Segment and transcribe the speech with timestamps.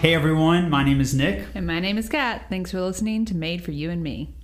[0.00, 1.44] Hey everyone, my name is Nick.
[1.54, 2.46] And my name is Kat.
[2.48, 4.34] Thanks for listening to Made for You and Me.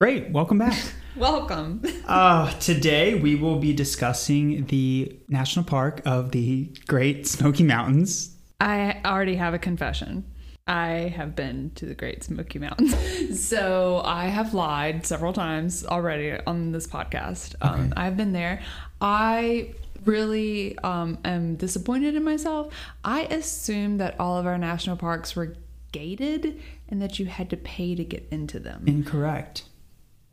[0.00, 0.78] Great, welcome back.
[1.16, 1.82] Welcome.
[2.06, 8.36] uh, today we will be discussing the national park of the Great Smoky Mountains.
[8.60, 10.24] I already have a confession.
[10.68, 12.94] I have been to the Great Smoky Mountains.
[13.48, 17.56] So I have lied several times already on this podcast.
[17.60, 18.62] Um, I've been there.
[19.00, 19.74] I
[20.04, 22.72] really um, am disappointed in myself.
[23.04, 25.54] I assumed that all of our national parks were
[25.92, 28.84] gated and that you had to pay to get into them.
[28.86, 29.64] Incorrect.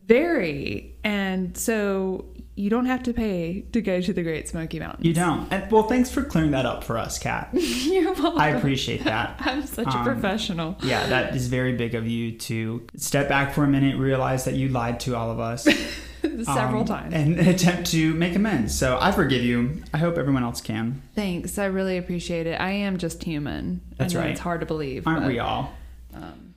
[0.05, 0.95] Very.
[1.03, 5.05] And so you don't have to pay to go to the Great Smoky Mountains.
[5.05, 5.47] You don't.
[5.53, 7.49] And, well, thanks for clearing that up for us, Kat.
[7.53, 8.39] You're welcome.
[8.39, 9.35] I appreciate that.
[9.39, 10.75] I'm such Um, a professional.
[10.81, 14.55] Yeah, that is very big of you to step back for a minute, realize that
[14.55, 15.67] you lied to all of us.
[16.43, 17.13] Several um, times.
[17.13, 18.77] And attempt to make amends.
[18.77, 19.83] So I forgive you.
[19.93, 21.01] I hope everyone else can.
[21.15, 21.57] Thanks.
[21.57, 22.59] I really appreciate it.
[22.59, 23.81] I am just human.
[23.97, 24.31] That's right.
[24.31, 25.07] It's hard to believe.
[25.07, 25.73] Aren't but, we all?
[26.13, 26.49] Um,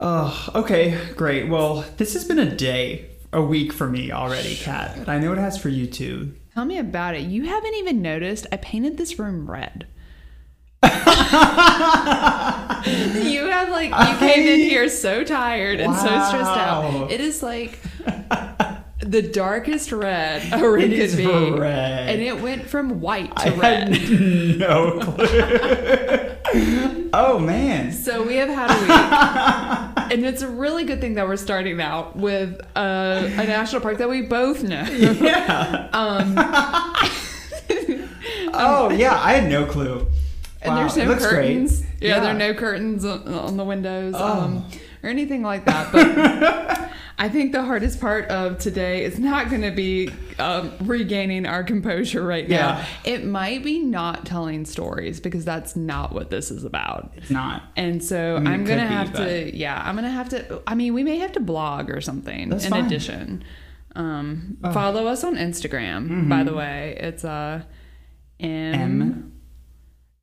[0.00, 1.48] Oh, okay, great.
[1.48, 4.96] Well, this has been a day, a week for me already, Kat.
[4.96, 6.34] And I know it has for you too.
[6.52, 7.22] tell me about it.
[7.22, 8.46] You haven't even noticed.
[8.52, 9.86] I painted this room red.
[10.84, 10.90] you
[13.46, 17.10] have like you came in here so tired and so stressed out.
[17.10, 17.78] It is like
[19.10, 21.26] the darkest red a room It could be,
[21.58, 22.08] red.
[22.10, 23.94] and it went from white to I red.
[23.96, 24.20] had
[24.58, 27.06] no clue.
[27.12, 27.92] oh man.
[27.92, 31.80] So we have had a week, and it's a really good thing that we're starting
[31.80, 34.82] out with uh, a national park that we both know.
[34.90, 35.88] Yeah.
[35.92, 36.34] Um,
[38.56, 40.06] Oh yeah, I had no clue.
[40.62, 41.82] and Wow, there's no curtains.
[42.00, 42.20] Yeah, Yeah.
[42.20, 44.42] there are no curtains on, on the windows Oh.
[44.42, 44.64] um,
[45.02, 45.90] or anything like that.
[45.92, 46.83] But
[47.16, 51.62] I think the hardest part of today is not going to be um, regaining our
[51.62, 52.78] composure right now.
[52.78, 52.86] Yeah.
[53.04, 57.12] It might be not telling stories because that's not what this is about.
[57.16, 57.62] It's not.
[57.76, 60.60] And so I mean, I'm gonna have but- to, yeah, I'm gonna have to.
[60.66, 62.86] I mean, we may have to blog or something That's in fine.
[62.86, 63.44] addition.
[63.94, 64.72] Um, Oh.
[64.72, 66.46] Follow us on Instagram, by Mhm.
[66.46, 66.96] the way.
[66.98, 67.62] It's uh,
[68.40, 69.32] M M.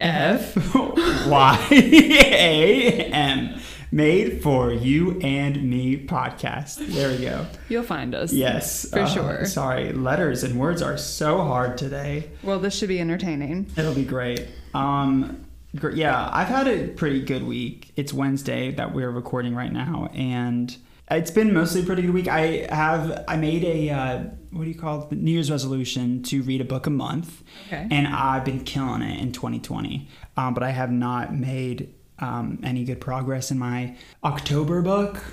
[0.01, 3.60] F Y A M.
[3.93, 6.77] Made for you and me podcast.
[6.93, 7.45] There we go.
[7.67, 8.31] You'll find us.
[8.31, 8.89] Yes.
[8.89, 9.45] For uh, sure.
[9.45, 12.29] Sorry, letters and words are so hard today.
[12.41, 13.67] Well, this should be entertaining.
[13.75, 14.47] It'll be great.
[14.73, 17.91] Um, gr- yeah, I've had a pretty good week.
[17.97, 20.73] It's Wednesday that we're recording right now, and
[21.09, 22.29] it's been mostly a pretty good week.
[22.29, 25.09] I have I made a uh, what do you call it?
[25.09, 27.87] The New Year's resolution to read a book a month, Okay.
[27.91, 30.07] and I've been killing it in 2020.
[30.37, 35.23] Um, but I have not made um, any good progress in my October book,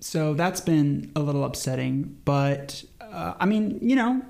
[0.00, 2.16] so that's been a little upsetting.
[2.24, 4.22] But uh, I mean, you know,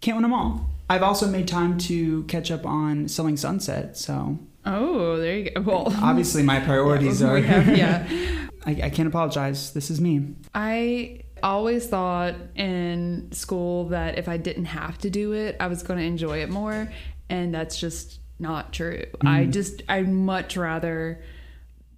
[0.00, 0.70] can't win them all.
[0.88, 5.60] I've also made time to catch up on Selling Sunset, so Oh, there you go.
[5.62, 7.38] Well, obviously my priorities we are.
[7.40, 8.08] have- yeah.
[8.66, 9.72] I, I can't apologize.
[9.72, 10.34] This is me.
[10.54, 15.82] I always thought in school that if I didn't have to do it, I was
[15.82, 16.92] going to enjoy it more.
[17.30, 19.04] And that's just not true.
[19.22, 19.52] I Mm.
[19.52, 21.22] just, I'd much rather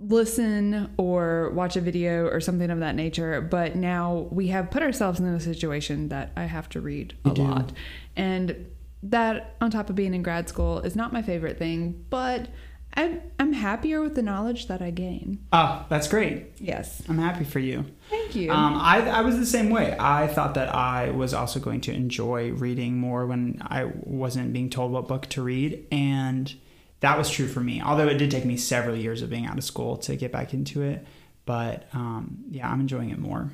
[0.07, 3.41] listen or watch a video or something of that nature.
[3.41, 7.29] But now we have put ourselves in a situation that I have to read a
[7.29, 7.43] You do.
[7.45, 7.73] lot.
[8.17, 8.67] And
[9.05, 12.05] that, on top of being in grad school, is not my favorite thing.
[12.11, 12.49] But
[12.95, 15.39] I'm, I'm happier with the knowledge that I gain.
[15.53, 16.53] Oh, that's great.
[16.59, 17.03] Yes.
[17.09, 17.87] I'm happy for you.
[18.11, 18.51] Thank you.
[18.53, 19.97] Um, I, I was the same way.
[19.99, 24.69] I thought that I was also going to enjoy reading more when I wasn't being
[24.69, 25.87] told what book to read.
[25.91, 26.55] And
[27.03, 27.83] that was true for me.
[27.83, 30.55] Although it did take me several years of being out of school to get back
[30.55, 31.05] into it.
[31.45, 33.51] But um, yeah, I'm enjoying it more.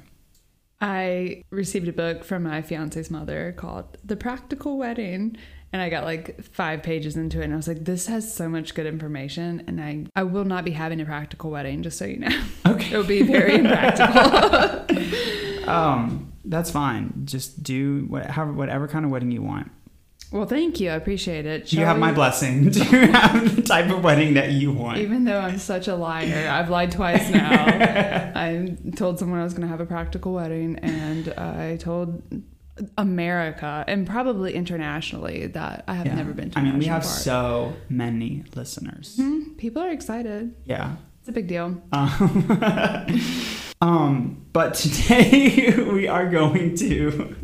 [0.81, 5.37] I received a book from my fiance's mother called The Practical Wedding.
[5.73, 8.49] And I got like five pages into it and I was like, this has so
[8.49, 9.65] much good information.
[9.67, 12.45] And I, I will not be having a practical wedding, just so you know.
[12.67, 12.91] Okay.
[12.91, 14.85] It'll be very impractical.
[15.69, 17.13] Um, that's fine.
[17.27, 19.71] Just do whatever, whatever kind of wedding you want.
[20.33, 20.91] Well, thank you.
[20.91, 21.73] I appreciate it.
[21.73, 24.99] You Shall have my we- blessing to have the type of wedding that you want.
[24.99, 27.65] Even though I'm such a liar, I've lied twice now.
[28.35, 32.23] I told someone I was going to have a practical wedding, and I told
[32.97, 36.15] America and probably internationally that I have Yeah.
[36.15, 36.59] never been to.
[36.59, 37.15] I mean, we have park.
[37.15, 39.17] so many listeners.
[39.17, 40.55] Hmm, people are excited.
[40.65, 40.97] Yeah.
[41.21, 41.83] It's a big deal.
[41.93, 42.61] Um,
[43.81, 47.37] um, but today we are going to.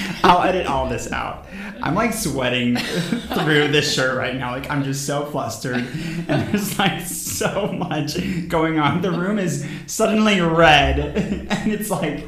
[0.22, 1.46] I'll edit all this out.
[1.82, 4.52] I'm like sweating through this shirt right now.
[4.52, 8.16] Like I'm just so flustered, and there's like so much
[8.48, 9.02] going on.
[9.02, 10.98] The room is suddenly red,
[11.50, 12.24] and it's like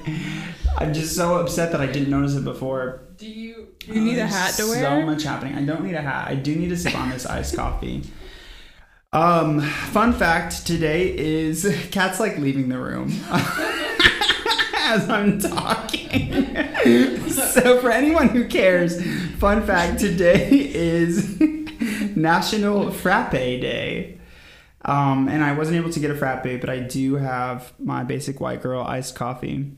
[0.77, 3.03] I'm just so upset that I didn't notice it before.
[3.17, 4.83] Do you you need a hat to wear?
[4.83, 5.55] So much happening.
[5.55, 6.29] I don't need a hat.
[6.29, 8.03] I do need to sip on this iced coffee.
[9.13, 13.13] Um, fun fact today is cats like leaving the room
[14.77, 16.64] as I'm talking.
[17.29, 19.03] so for anyone who cares,
[19.39, 21.41] fun fact today is
[22.17, 24.19] National Frappe Day.
[24.85, 28.39] Um, and I wasn't able to get a frappe, but I do have my basic
[28.39, 29.73] white girl iced coffee.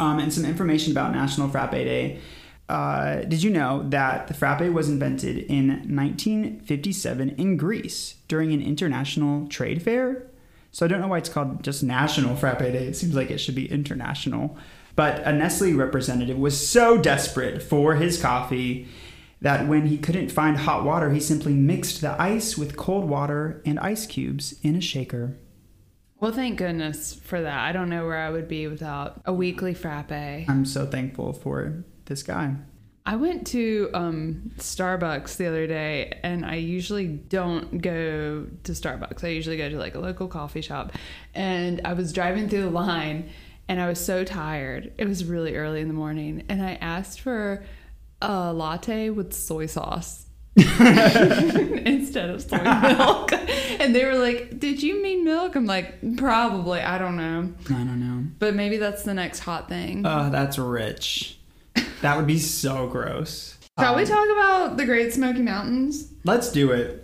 [0.00, 2.20] Um, and some information about National Frappe Day.
[2.70, 8.62] Uh, did you know that the frappe was invented in 1957 in Greece during an
[8.62, 10.26] international trade fair?
[10.72, 12.86] So I don't know why it's called just National Frappe Day.
[12.86, 14.56] It seems like it should be international.
[14.96, 18.88] But a Nestle representative was so desperate for his coffee
[19.40, 23.60] that when he couldn't find hot water, he simply mixed the ice with cold water
[23.66, 25.36] and ice cubes in a shaker.
[26.20, 27.60] Well, thank goodness for that.
[27.60, 30.12] I don't know where I would be without a weekly frappe.
[30.12, 32.54] I'm so thankful for this guy.
[33.06, 39.22] I went to um, Starbucks the other day, and I usually don't go to Starbucks.
[39.22, 40.92] I usually go to like a local coffee shop.
[41.34, 43.28] And I was driving through the line,
[43.68, 44.92] and I was so tired.
[44.98, 47.64] It was really early in the morning, and I asked for
[48.20, 50.22] a latte with soy sauce.
[50.56, 53.32] instead of soy milk.
[53.80, 55.56] And they were like, Did you mean milk?
[55.56, 56.80] I'm like, Probably.
[56.80, 57.52] I don't know.
[57.70, 58.28] I don't know.
[58.38, 60.06] But maybe that's the next hot thing.
[60.06, 61.38] Oh, that's rich.
[62.02, 63.58] That would be so gross.
[63.80, 66.12] Shall we talk about the Great Smoky Mountains?
[66.24, 67.00] Let's do it.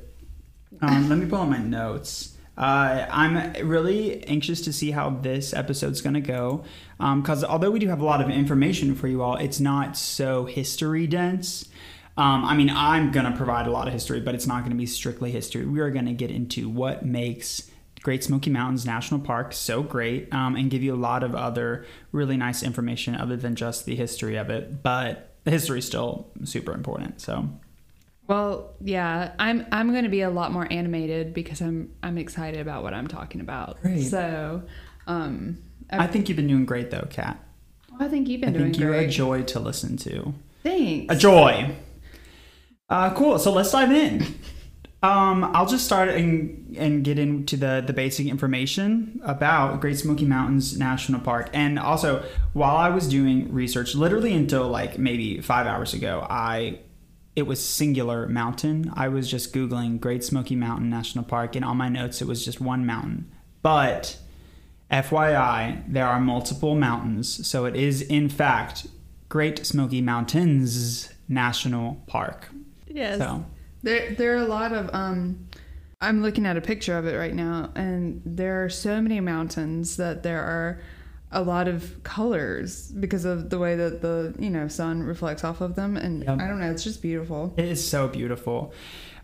[0.80, 2.29] Um, let me pull out my notes.
[2.58, 6.64] Uh, I'm really anxious to see how this episode's going to go.
[6.98, 10.44] Because although we do have a lot of information for you all, it's not so
[10.44, 11.68] history dense.
[12.16, 14.72] Um, I mean, I'm going to provide a lot of history, but it's not going
[14.72, 15.64] to be strictly history.
[15.64, 17.70] We are going to get into what makes
[18.02, 21.86] Great Smoky Mountains National Park so great um, and give you a lot of other
[22.12, 24.82] really nice information other than just the history of it.
[24.82, 27.22] But the history is still super important.
[27.22, 27.48] So.
[28.30, 32.60] Well, yeah, I'm I'm going to be a lot more animated because I'm I'm excited
[32.60, 33.82] about what I'm talking about.
[33.82, 34.04] Great.
[34.04, 34.62] So,
[35.08, 35.58] um,
[35.90, 37.42] I think you've been doing great though, Kat.
[37.98, 39.08] I think you've been I doing think you're great.
[39.08, 40.32] a joy to listen to.
[40.62, 41.12] Thanks.
[41.12, 41.74] A joy.
[42.88, 43.36] Uh, cool.
[43.40, 44.24] So let's dive in.
[45.02, 50.26] Um, I'll just start and, and get into the, the basic information about Great Smoky
[50.26, 51.50] Mountains National Park.
[51.52, 52.22] And also,
[52.52, 56.80] while I was doing research, literally until like maybe five hours ago, I
[57.40, 58.92] it was singular mountain.
[58.94, 62.44] I was just googling Great Smoky Mountain National Park, and on my notes it was
[62.44, 63.28] just one mountain.
[63.62, 64.18] But
[64.90, 68.86] FYI, there are multiple mountains, so it is in fact
[69.28, 72.48] Great Smoky Mountains National Park.
[72.86, 73.18] Yes.
[73.18, 73.44] So
[73.82, 74.90] There, there are a lot of.
[74.92, 75.48] Um,
[76.02, 79.96] I'm looking at a picture of it right now, and there are so many mountains
[79.96, 80.80] that there are
[81.32, 85.60] a lot of colors because of the way that the you know sun reflects off
[85.60, 86.40] of them, and Yep.
[86.40, 87.54] I don't know, it's just beautiful.
[87.56, 88.72] It is so beautiful.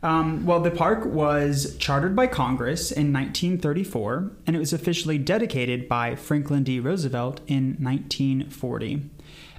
[0.03, 5.89] Um, well, the park was chartered by Congress in 1934, and it was officially dedicated
[5.89, 6.79] by Franklin D.
[6.79, 9.11] Roosevelt in 1940.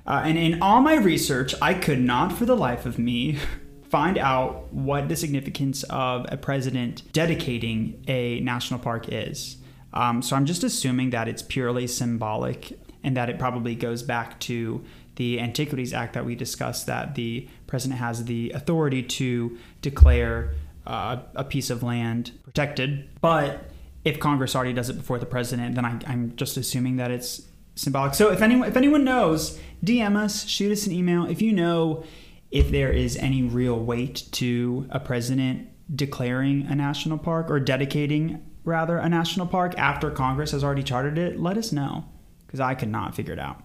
[0.05, 3.39] Uh, and in all my research, I could not for the life of me
[3.89, 9.57] find out what the significance of a president dedicating a national park is.
[9.97, 14.39] Um, so I'm just assuming that it's purely symbolic and that it probably goes back
[14.41, 14.85] to
[15.15, 20.53] the Antiquities Act that we discussed that the president has the authority to declare
[20.85, 23.09] uh, a piece of land protected.
[23.21, 23.71] But
[24.05, 27.47] if Congress already does it before the president, then I, I'm just assuming that it's
[27.73, 28.13] symbolic.
[28.13, 32.03] So if anyone if anyone knows, DM us, shoot us an email if you know
[32.51, 38.43] if there is any real weight to a president declaring a national park or dedicating
[38.67, 41.39] rather a national park after Congress has already chartered it.
[41.39, 42.05] Let us know
[42.45, 43.63] because I could not figure it out.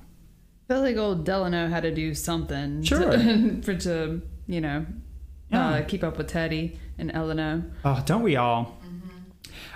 [0.71, 3.11] I feel like old Delano had to do something Sure.
[3.13, 4.87] to, for to you know
[5.51, 5.69] Yeah.
[5.69, 7.65] uh, keep up with Teddy and Eleanor.
[7.85, 8.79] Oh, don't we all?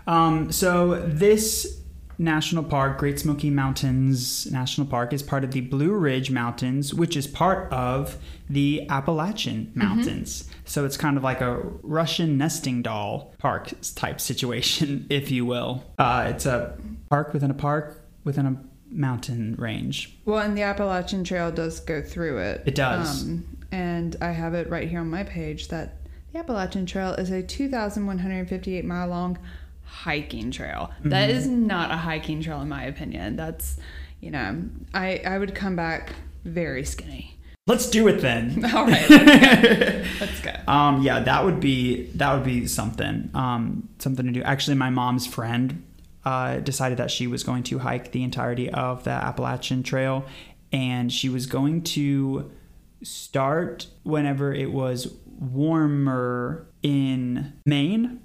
[0.06, 1.80] Um, so this
[2.18, 7.16] national park, Great Smoky Mountains National Park, is part of the Blue Ridge Mountains, which
[7.16, 8.16] is part of
[8.48, 10.48] the Appalachian Mountains.
[10.66, 15.84] So it's kind of like a Russian nesting doll park type situation, if you will.
[15.98, 16.76] Uh, it's a
[17.08, 18.56] park within a park within a
[18.90, 20.16] mountain range.
[20.24, 22.62] Well, and the Appalachian Trail does go through it.
[22.66, 23.22] It does.
[23.22, 25.96] Um, and I have it right here on my page that
[26.32, 29.38] the Appalachian Trail is a 2,158 mile long
[29.84, 30.90] hiking trail.
[31.04, 31.38] That Mm-hmm.
[31.38, 33.36] is not a hiking trail, in my opinion.
[33.36, 33.76] That's,
[34.20, 34.62] you know,
[34.94, 36.12] I, I would come back
[36.44, 37.35] very skinny.
[37.66, 38.64] Let's do it then.
[38.74, 40.04] All right, let's go.
[40.20, 40.52] Let's go.
[40.72, 43.28] Um, yeah, that would be that would be something.
[43.34, 44.42] Um, something to do.
[44.42, 45.82] Actually, my mom's friend
[46.24, 50.24] uh, decided that she was going to hike the entirety of the Appalachian Trail,
[50.72, 52.52] and she was going to
[53.02, 58.20] start whenever it was warmer in Maine,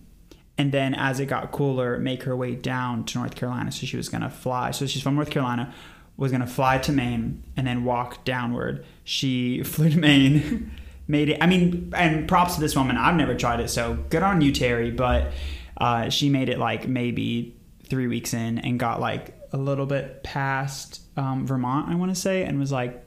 [0.57, 3.71] and then as it got cooler, make her way down to North Carolina.
[3.71, 4.69] So she was going to fly.
[4.69, 5.73] So she's from North Carolina,
[6.21, 8.85] was going to fly to Maine and then walk downward.
[9.03, 10.71] She flew to Maine,
[11.07, 11.39] made it.
[11.41, 12.95] I mean, and props to this woman.
[12.95, 14.91] I've never tried it, so good on you, Terry.
[14.91, 15.31] But
[15.77, 20.21] uh, she made it like maybe three weeks in and got like a little bit
[20.21, 23.03] past um, Vermont, I want to say, and was like,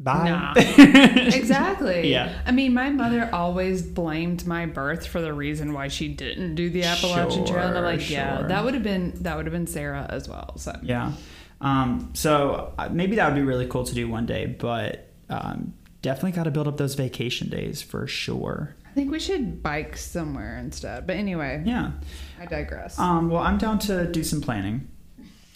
[0.00, 0.28] bye.
[0.28, 0.52] Nah.
[0.56, 2.10] exactly.
[2.10, 2.36] Yeah.
[2.44, 6.68] I mean, my mother always blamed my birth for the reason why she didn't do
[6.68, 9.52] the Appalachian Trail, and I'm Sure, like, yeah, that would have been that would have
[9.52, 10.58] been Sarah as well.
[10.58, 11.12] So Yeah.
[11.60, 15.74] Um, so uh, maybe that would be really cool to do one day, but um,
[16.02, 18.74] definitely got to build up those vacation days for sure.
[18.86, 21.06] I think we should bike somewhere instead.
[21.06, 21.92] But anyway, Yeah.
[22.40, 22.98] I digress.
[22.98, 24.88] Um, well, I'm down to do some planning.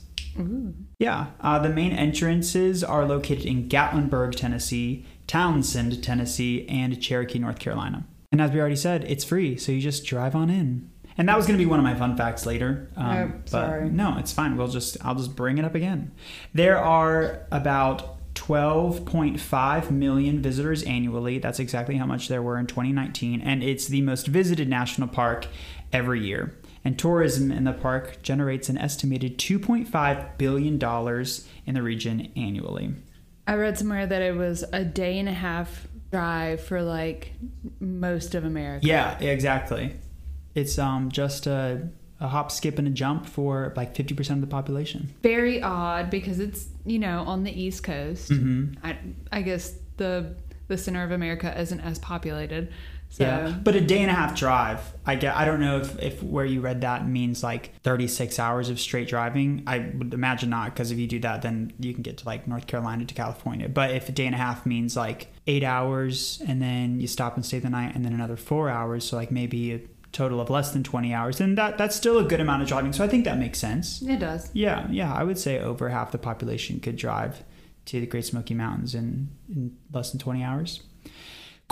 [1.04, 7.58] Yeah, uh, the main entrances are located in Gatlinburg, Tennessee, Townsend, Tennessee, and Cherokee, North
[7.58, 8.06] Carolina.
[8.32, 10.90] And as we already said, it's free, so you just drive on in.
[11.18, 12.90] And that was going to be one of my fun facts later.
[12.96, 13.90] Um, Oh, but sorry.
[13.90, 14.56] no, it's fine.
[14.56, 16.11] We'll just I'll just bring it up again.
[16.54, 21.38] There are about 12.5 million visitors annually.
[21.38, 25.46] That's exactly how much there were in 2019, and it's the most visited national park
[25.92, 26.54] every year.
[26.85, 32.95] And tourism in the park generates an estimated 2.5 billion dollars in the region annually.
[33.47, 37.33] I read somewhere that it was a day and a half drive for like
[37.81, 38.87] most of America.
[38.87, 39.97] Yeah, exactly.
[40.55, 41.88] It's um just a,
[42.21, 45.12] a hop, skip, and a jump for like 50% of the population.
[45.23, 48.31] Very odd because it's you know on the East Coast.
[48.31, 48.87] Mm-hmm.
[48.87, 48.99] I
[49.33, 50.37] I guess the
[50.69, 52.73] the center of America isn't as populated.
[53.14, 54.80] So Yeah, but a day and a half drive.
[55.06, 55.37] I get.
[55.37, 59.06] I don't know if, if where you read that means like 36 hours of straight
[59.06, 59.62] driving.
[59.68, 62.49] I would imagine not, because if you do that, then you can get to like
[62.49, 63.68] North Carolina to California.
[63.68, 67.37] But if a day and a half means like eight hours, and then you stop
[67.37, 69.80] and stay the night, and then another four hours, so like maybe a
[70.11, 72.92] total of less than 20 hours, then that that's still a good amount of driving.
[72.92, 74.02] So I think that makes sense.
[74.02, 74.50] it does.
[74.54, 77.44] Yeah, yeah, I would say over half the population could drive
[77.85, 80.83] to the Great Smoky Mountains in, in less than 20 hours.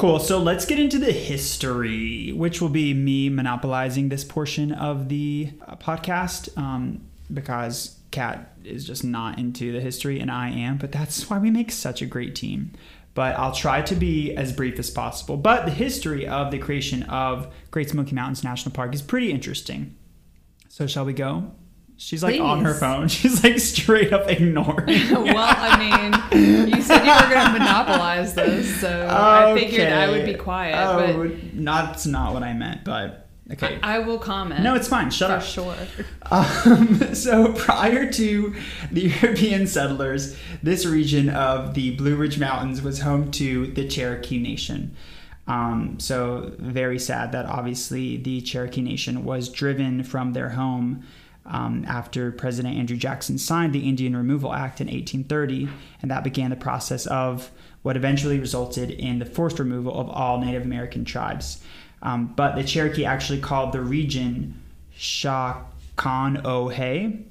[0.03, 0.19] Cool.
[0.19, 5.53] So let's get into the history, which will be me monopolizing this portion of the
[5.65, 10.91] uh, podcast um, because Kat is just not into the history and I am, but
[10.91, 12.73] that's why we make such a great team.
[13.15, 15.37] But I'll try to be as brief as possible.
[15.37, 19.95] But the history of the creation of Great Smoky Mountains National Park is pretty interesting.
[20.69, 21.53] So shall we go?
[21.97, 23.09] She's like on her phone.
[23.09, 24.87] She's like straight up ignoring.
[25.11, 25.79] well, I
[26.31, 30.35] mean, you said you were going to monopolize this, so I figured I would be
[30.35, 30.75] quiet.
[30.75, 33.79] Oh, not, that's not what I meant, but okay.
[33.79, 34.63] but I will comment.
[34.63, 35.11] no, it's fine.
[35.11, 35.43] Shut for up.
[35.43, 35.77] sure.
[36.31, 38.55] Um, so prior to
[38.91, 44.39] the European settlers, this region of the Blue Ridge Mountains was home to the Cherokee
[44.39, 44.97] Nation.
[45.47, 51.05] Um, so very sad that obviously the Cherokee Nation was driven from their home
[51.47, 55.69] um, after President Andrew Jackson signed the Indian Removal Act in 1830,
[56.01, 57.51] and that began the process of
[57.83, 61.63] what eventually resulted in the forced removal of all Native American tribes.
[62.03, 64.63] Um, but the Cherokee actually called the region
[64.97, 65.65] Shakonohe,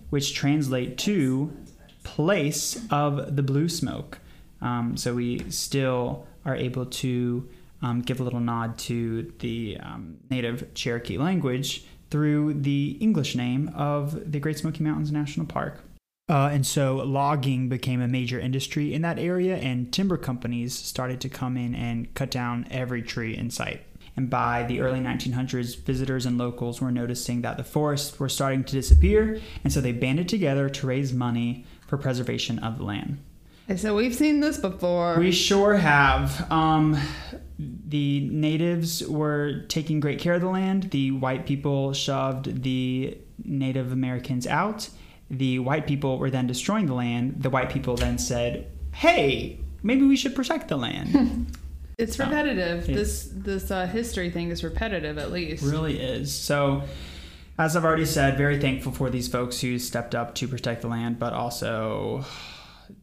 [0.10, 1.56] which translate to
[2.04, 4.20] place of the blue smoke.
[4.62, 7.48] Um, so we still are able to
[7.82, 13.72] um, give a little nod to the um, native Cherokee language through the English name
[13.76, 15.82] of the Great Smoky Mountains National Park.
[16.30, 21.20] Uh, and so logging became a major industry in that area, and timber companies started
[21.22, 23.82] to come in and cut down every tree in sight.
[24.16, 28.64] And by the early 1900s, visitors and locals were noticing that the forests were starting
[28.66, 33.18] to disappear, and so they banded together to raise money for preservation of the land.
[33.78, 35.18] So we've seen this before.
[35.18, 36.52] We sure have.
[36.52, 36.98] Um,
[37.58, 40.92] the natives were taking great care of the land.
[40.92, 44.90] The white people shoved the Native Americans out.
[45.30, 47.42] The white people were then destroying the land.
[47.44, 51.56] The white people then said, "Hey, maybe we should protect the land."
[51.98, 52.90] it's repetitive.
[52.90, 55.64] it- this this uh, history thing is repetitive, at least.
[55.64, 56.34] really is.
[56.34, 56.84] So,
[57.58, 60.90] as I've already said, very thankful for these folks who stepped up to protect the
[60.90, 62.26] land, but also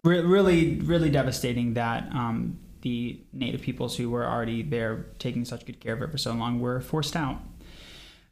[0.04, 5.66] re- really, really devastating that um, the native peoples who were already there taking such
[5.66, 7.38] good care of it for so long were forced out.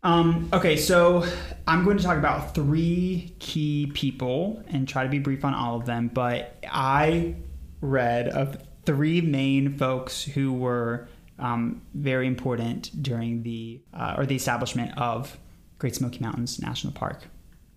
[0.03, 1.27] Um, okay, so
[1.67, 5.77] I'm going to talk about three key people and try to be brief on all
[5.77, 7.35] of them, but I
[7.81, 11.09] read of three main folks who were
[11.39, 15.37] um, very important during the uh, or the establishment of
[15.79, 17.25] Great Smoky Mountains National Park.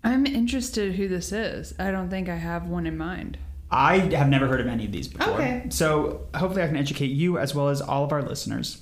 [0.04, 1.74] I'm interested who this is.
[1.80, 3.38] I don't think I have one in mind.
[3.72, 5.34] I have never heard of any of these before.
[5.36, 5.66] Okay.
[5.70, 8.82] So hopefully I can educate you as well as all of our listeners.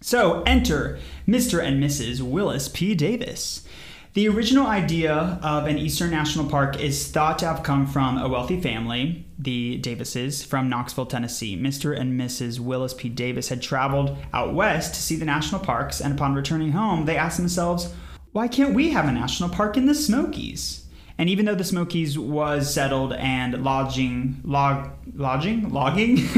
[0.00, 1.62] So enter Mr.
[1.62, 2.20] and Mrs.
[2.20, 2.94] Willis P.
[2.94, 3.66] Davis.
[4.14, 8.26] The original idea of an Eastern National Park is thought to have come from a
[8.26, 11.54] wealthy family, the Davises, from Knoxville, Tennessee.
[11.54, 11.94] Mr.
[11.94, 12.58] and Mrs.
[12.58, 13.10] Willis P.
[13.10, 17.18] Davis had traveled out west to see the national parks, and upon returning home, they
[17.18, 17.92] asked themselves,
[18.32, 20.85] why can't we have a national park in the Smokies?
[21.18, 26.18] And even though the Smokies was settled and lodging, log, lodging, logging,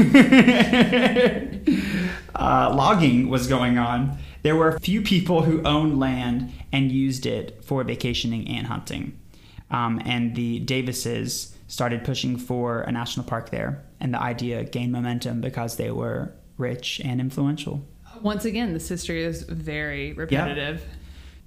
[2.35, 7.25] uh, logging was going on, there were a few people who owned land and used
[7.25, 9.19] it for vacationing and hunting.
[9.69, 14.91] Um, and the Davises started pushing for a national park there, and the idea gained
[14.91, 17.85] momentum because they were rich and influential.
[18.21, 20.83] Once again, this history is very repetitive.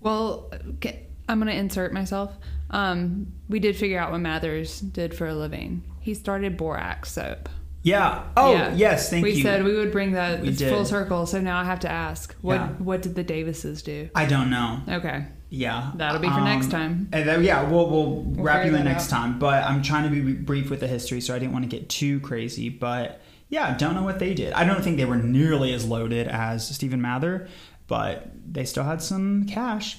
[0.01, 2.37] Well, okay, I'm going to insert myself.
[2.73, 5.83] Um, we did figure out what Mathers did for a living.
[6.01, 7.49] He started borax soap.
[7.83, 8.25] Yeah.
[8.37, 8.75] Oh, Yeah.
[8.75, 9.11] yes.
[9.11, 9.37] Thank we you.
[9.37, 10.71] We said we would bring that We did.
[10.71, 11.27] full circle.
[11.27, 12.69] So now I have to ask, what Yeah.
[12.79, 14.09] what did the Davises do?
[14.15, 14.81] I don't know.
[14.89, 15.91] Okay, Yeah.
[15.97, 17.09] That'll be for next time.
[17.13, 19.17] And then, yeah, we'll, we'll, wrap figure you in that next out.
[19.17, 19.39] time.
[19.39, 21.89] But I'm trying to be brief with the history, so I didn't want to get
[21.89, 22.69] too crazy.
[22.69, 24.53] But yeah, don't know what they did.
[24.55, 27.49] I don't think they were nearly as loaded as Stephen Mather,
[27.89, 29.99] but they still had some cash.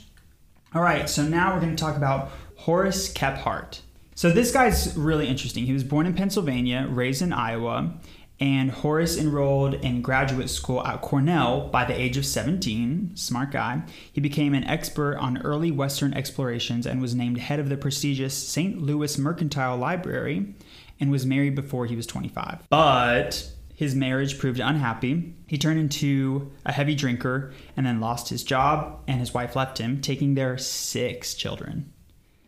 [0.74, 2.32] All right, so now we're going to talk about
[2.64, 3.82] Horace Kephart.
[4.16, 5.66] So this guy's really interesting.
[5.66, 7.96] He was born in Pennsylvania, raised in Iowa,
[8.40, 13.18] and Horace enrolled in graduate school at Cornell by the age of 17.
[13.18, 13.84] Smart guy.
[14.14, 18.34] He became an expert on early Western explorations and was named head of the prestigious
[18.34, 18.82] St.
[18.82, 20.56] Louis Mercantile Library
[21.02, 22.68] and was married before he was 25.
[22.70, 25.36] But his marriage proved unhappy.
[25.48, 29.80] He turned into a heavy drinker and then lost his job, and his wife left
[29.80, 31.92] him, taking their six children.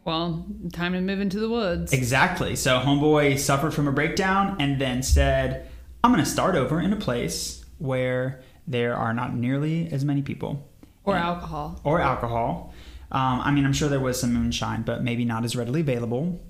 [0.06, 1.92] Well, time to move into the woods.
[1.92, 2.56] Exactly.
[2.56, 5.68] So Homeboy suffered from a breakdown and then said,
[6.04, 10.22] I'm going to start over in a place where there are not nearly as many
[10.22, 10.68] people
[11.04, 11.80] or alcohol.
[11.84, 12.74] or alcohol.
[13.12, 16.42] Um, I mean, I'm sure there was some moonshine, but maybe not as readily available.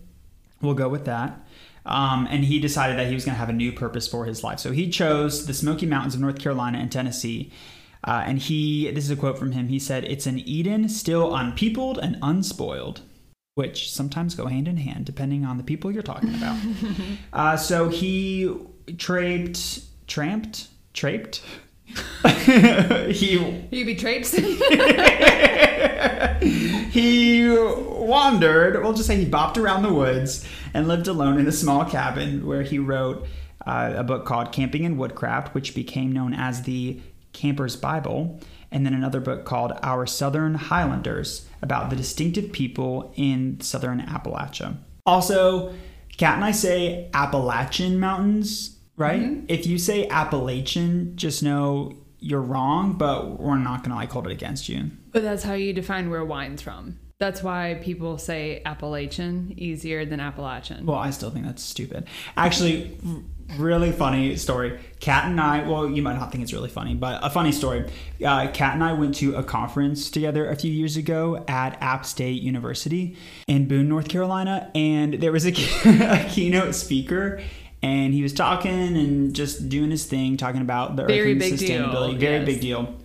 [0.61, 1.45] We'll go with that.
[1.85, 4.43] Um, and he decided that he was going to have a new purpose for his
[4.43, 4.59] life.
[4.59, 7.51] So he chose the Smoky Mountains of North Carolina and Tennessee.
[8.03, 9.67] Uh, and he, this is a quote from him.
[9.67, 13.01] He said, It's an Eden still unpeopled and unspoiled,
[13.55, 16.57] which sometimes go hand in hand depending on the people you're talking about.
[17.33, 18.53] uh, so he
[18.97, 21.41] traiped, tramped, traped.
[23.09, 24.43] he You be traipsing.
[26.91, 31.51] he wandered, we'll just say he bopped around the woods and lived alone in a
[31.51, 33.25] small cabin where he wrote
[33.65, 36.99] uh, a book called Camping and Woodcraft, which became known as the
[37.31, 38.39] Camper's Bible,
[38.71, 44.77] and then another book called Our Southern Highlanders about the distinctive people in southern Appalachia.
[45.05, 45.73] Also,
[46.17, 49.21] Kat and I say Appalachian Mountains, right?
[49.21, 49.45] Mm-hmm.
[49.49, 54.31] If you say Appalachian, just know you're wrong, but we're not gonna like hold it
[54.31, 54.91] against you.
[55.11, 56.97] but that's how you define where wine's from.
[57.17, 60.85] That's why people say Appalachian easier than Appalachian.
[60.85, 62.07] Well, I still think that's stupid.
[62.35, 62.97] Actually,
[63.57, 64.79] really funny story.
[64.99, 67.89] Kat and I, well, you might not think it's really funny, but a funny story.
[68.23, 72.05] Uh, Kat and I went to a conference together a few years ago at App
[72.05, 75.51] State University in Boone, North Carolina, and there was a,
[75.85, 77.41] a keynote speaker.
[77.81, 81.39] And he was talking and just doing his thing, talking about the Very earth and
[81.39, 82.17] big deal, sustainability.
[82.17, 82.45] Very yes.
[82.45, 82.95] big deal.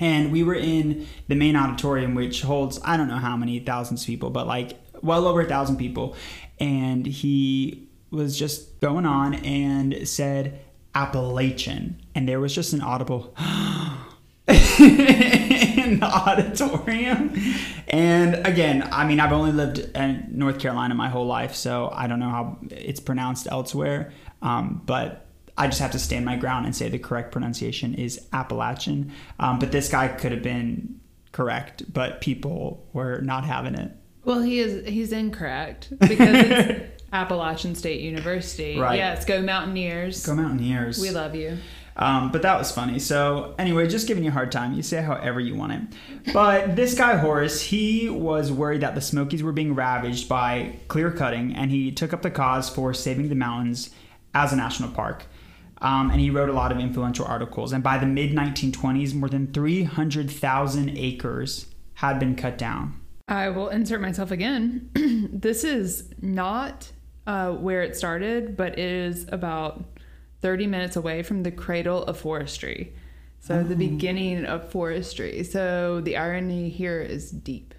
[0.00, 4.02] And we were in the main auditorium, which holds I don't know how many thousands
[4.02, 6.16] of people, but like well over a thousand people.
[6.58, 10.60] And he was just going on and said
[10.94, 13.34] Appalachian, and there was just an audible
[14.48, 17.34] in the auditorium.
[17.88, 22.06] And again, I mean, I've only lived in North Carolina my whole life, so I
[22.06, 24.12] don't know how it's pronounced elsewhere.
[24.42, 28.26] Um, but I just have to stand my ground and say the correct pronunciation is
[28.32, 29.12] Appalachian.
[29.38, 31.00] Um, but this guy could have been
[31.32, 33.92] correct, but people were not having it.
[34.24, 38.78] Well, he is he's incorrect because it's Appalachian State University.
[38.78, 38.96] Right.
[38.96, 40.24] Yes, go Mountaineers.
[40.24, 41.00] Go Mountaineers.
[41.00, 41.58] we love you.
[41.96, 42.98] Um, but that was funny.
[42.98, 44.72] So anyway, just giving you a hard time.
[44.72, 46.32] You say however you want it.
[46.32, 51.10] But this guy Horace, he was worried that the Smokies were being ravaged by clear
[51.10, 53.90] cutting, and he took up the cause for saving the mountains
[54.34, 55.26] as a national park.
[55.82, 57.72] Um, and he wrote a lot of influential articles.
[57.72, 63.00] And by the mid 1920s, more than 300,000 acres had been cut down.
[63.28, 64.90] I will insert myself again.
[65.32, 66.92] this is not
[67.26, 69.84] uh, where it started, but it is about
[70.40, 72.92] 30 minutes away from the cradle of forestry.
[73.40, 75.42] So, the beginning of forestry.
[75.42, 77.74] So, the irony here is deep.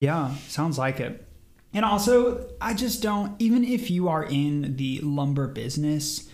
[0.00, 1.26] Yeah, sounds like it.
[1.74, 6.28] And also, I just don't, even if you are in the lumber business,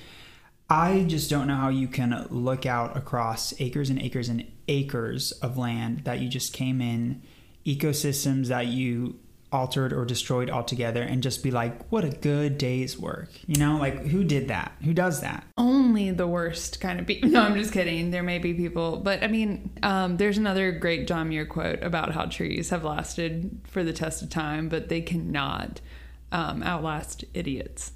[0.68, 5.32] I just don't know how you can look out across acres and acres and acres
[5.32, 7.22] of land that you just came in,
[7.64, 9.18] ecosystems that you
[9.50, 13.30] altered or destroyed altogether, and just be like, what a good day's work.
[13.46, 14.72] You know, like who did that?
[14.84, 15.44] Who does that?
[15.56, 17.30] Only the worst kind of people.
[17.38, 18.10] No, I'm just kidding.
[18.10, 22.12] There may be people, but I mean, um, there's another great John Muir quote about
[22.12, 25.80] how trees have lasted for the test of time, but they cannot
[26.32, 27.92] um, outlast idiots.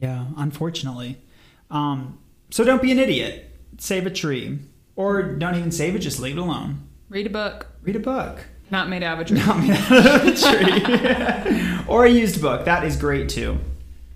[0.00, 1.22] Yeah, unfortunately.
[1.70, 2.18] Um,
[2.50, 3.50] so don't be an idiot.
[3.78, 4.58] Save a tree.
[4.96, 6.88] Or don't even save it, just leave it alone.
[7.08, 7.66] Read a book.
[7.82, 8.46] Read a book.
[8.70, 9.38] Not made out of a tree.
[9.38, 11.84] Not made out of a tree.
[11.88, 12.64] or a used book.
[12.64, 13.58] That is great too.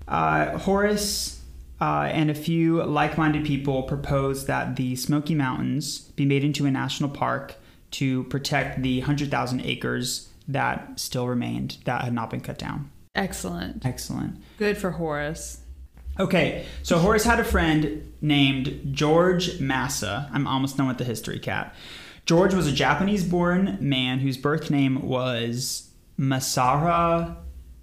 [0.07, 1.41] Uh, Horace
[1.81, 6.67] uh, and a few like minded people proposed that the Smoky Mountains be made into
[6.67, 7.57] a national park
[7.93, 12.91] to protect the 100,000 acres that still remained that had not been cut down.
[13.15, 13.85] Excellent.
[13.85, 14.43] Excellent.
[14.59, 15.61] Good for Horace.
[16.21, 20.29] Okay, so Horace had a friend named George Masa.
[20.33, 21.75] I'm almost done with the history Kat.
[22.29, 25.89] George was a Japanese born man whose birth name was
[26.21, 27.37] Masara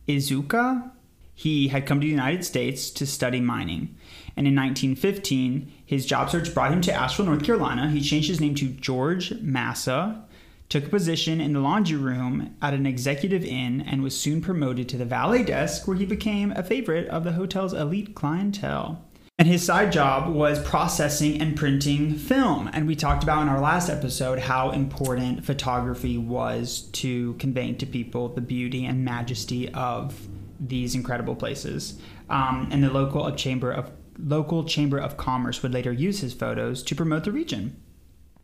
[0.07, 0.91] Izuka.
[1.33, 3.95] He had come to the United States to study mining.
[4.37, 7.89] And in 1915, his job search brought him to Asheville, North Carolina.
[7.89, 10.21] He changed his name to George Masa
[10.69, 14.89] took a position in the laundry room at an executive inn, and was soon promoted
[14.89, 19.04] to the valet desk, where he became a favorite of the hotel's elite clientele.
[19.37, 22.69] And his side job was processing and printing film.
[22.71, 27.85] And we talked about in our last episode how important photography was to conveying to
[27.85, 31.99] people the beauty and majesty of these incredible places.
[32.29, 36.81] Um, and the local chamber of local chamber of commerce would later use his photos
[36.83, 37.75] to promote the region.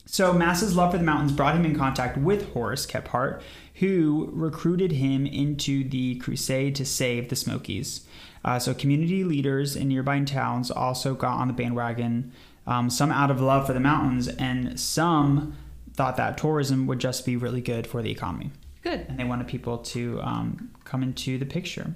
[0.05, 3.41] So Masa's love for the mountains brought him in contact with Horace Kephart,
[3.75, 8.05] who recruited him into the crusade to save the Smokies.
[8.43, 12.31] Uh, so community leaders in nearby towns also got on the bandwagon,
[12.65, 15.55] um, some out of love for the mountains, and some
[15.93, 18.51] thought that tourism would just be really good for the economy.
[18.81, 19.05] Good.
[19.07, 21.93] And they wanted people to um, come into the picture.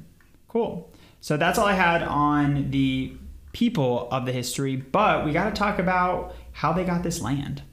[0.48, 0.92] Cool.
[1.22, 3.18] So that's all I had on the
[3.54, 7.64] people of the history, but we got to talk about how they got this land.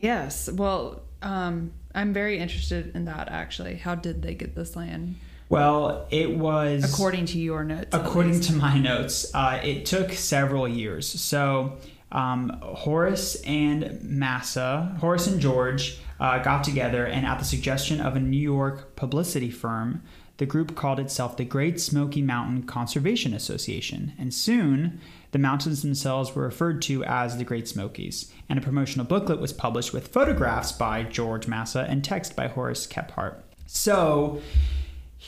[0.00, 0.50] Yes.
[0.50, 3.76] Well, um, I'm very interested in that actually.
[3.76, 5.16] How did they get this land?
[5.50, 7.88] Well, it was according to your notes.
[7.92, 11.08] According to my notes, uh, it took several years.
[11.08, 11.76] So
[12.12, 18.14] um, Horace and Masa, Horace and George, uh, got together, and at the suggestion of
[18.14, 20.02] a New York publicity firm,
[20.36, 24.12] the group called itself the Great Smoky Mountain Conservation Association.
[24.18, 25.00] And soon,
[25.32, 29.52] the mountains themselves were referred to as the Great Smokies, and a promotional booklet was
[29.52, 33.40] published with photographs by George Masa and text by Horace Kephart.
[33.66, 34.40] So,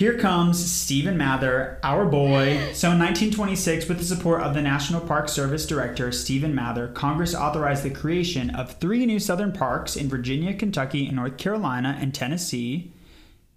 [0.03, 2.57] here comes Stephen Mather, our boy.
[2.73, 7.37] So in 1926, with the support of the National Park Service Director Stephen Mather, Congress
[7.37, 12.13] authorized the creation of three new southern parks in Virginia, Kentucky, and North Carolina and
[12.13, 12.91] Tennessee.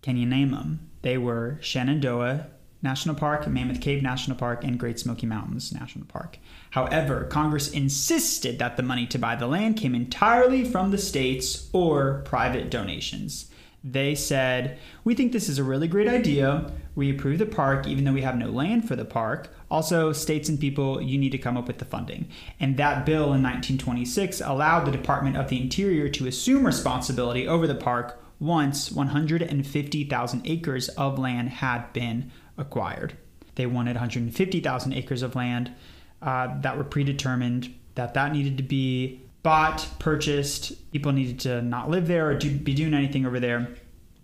[0.03, 0.87] Can you name them?
[1.01, 2.45] They were Shenandoah
[2.83, 6.37] National Park, Mammoth Cave National Park, and Great Smoky Mountains National Park.
[6.69, 11.71] However, Congress insisted that the money to buy the land came entirely from the states
[11.73, 13.49] or private donations
[13.85, 16.71] they said, We think this is a really great idea.
[16.95, 19.49] We approve the park even though we have no land for the park.
[19.69, 22.27] Also, states and people, you need to come up with the funding.
[22.59, 27.67] And that bill in 1926 allowed the Department of the Interior to assume responsibility over
[27.67, 33.15] the park once 150,000 acres of land had been acquired.
[33.53, 35.73] They wanted 150,000 acres of land
[36.21, 40.91] uh, that were predetermined, that that needed to be bought, purchased.
[40.91, 43.69] People needed to not live there or do, be doing anything over there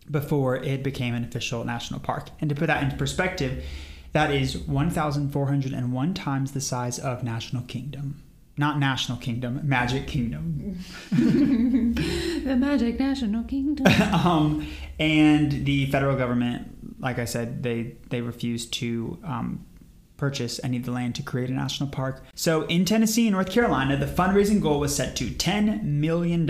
[0.09, 2.29] before it became an official national park.
[2.41, 3.63] And to put that into perspective,
[4.13, 8.23] that is 1,401 times the size of National Kingdom.
[8.57, 10.79] Not National Kingdom, Magic Kingdom.
[11.11, 13.85] the Magic National Kingdom.
[14.25, 14.67] um,
[14.99, 19.65] and the federal government, like I said, they they refused to um,
[20.21, 22.23] purchase any of the land to create a national park.
[22.35, 26.47] So in Tennessee and North Carolina, the fundraising goal was set to $10 million,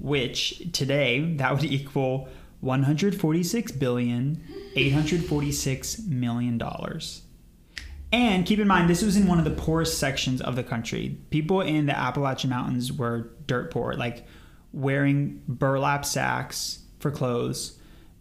[0.00, 2.28] which today that would equal
[2.62, 4.42] 146 billion
[4.74, 7.22] 846 million dollars.
[8.10, 11.16] And keep in mind, this was in one of the poorest sections of the country.
[11.30, 14.26] People in the Appalachian Mountains were dirt poor, like
[14.72, 17.78] wearing burlap sacks for clothes,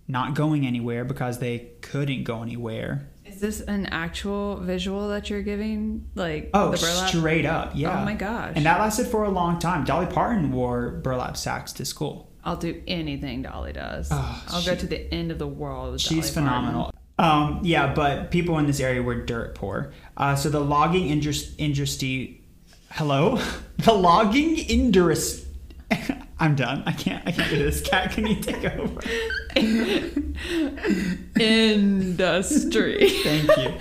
[0.08, 3.10] not going anywhere because they couldn't go anywhere.
[3.44, 6.10] Is this an actual visual that you're giving?
[6.16, 7.10] Like oh, the burlap?
[7.10, 8.02] straight up, yeah.
[8.02, 8.54] Oh my gosh!
[8.56, 9.84] And that lasted for a long time.
[9.84, 12.32] Dolly Parton wore burlap sacks to school.
[12.46, 14.08] I'll do anything Dolly does.
[14.12, 16.00] Oh, I'll she, go to the end of the world.
[16.00, 16.94] she's Dolly phenomenal.
[17.20, 19.92] Um, yeah, but people in this area were dirt poor.
[20.16, 22.42] Uh, so the logging indus- industry.
[22.92, 23.42] Hello,
[23.80, 25.50] the logging industry.
[26.40, 26.84] I'm done.
[26.86, 27.26] I can't.
[27.28, 27.82] I can't do this.
[27.82, 29.02] Kat, can you take over?
[31.40, 33.10] Industry.
[33.10, 33.74] Thank you.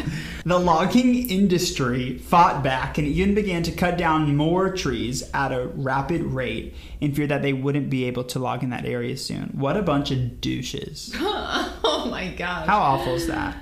[0.44, 5.68] The logging industry fought back and even began to cut down more trees at a
[5.68, 9.50] rapid rate in fear that they wouldn't be able to log in that area soon.
[9.54, 11.12] What a bunch of douches.
[11.18, 12.66] oh my god!
[12.66, 13.56] How awful is that?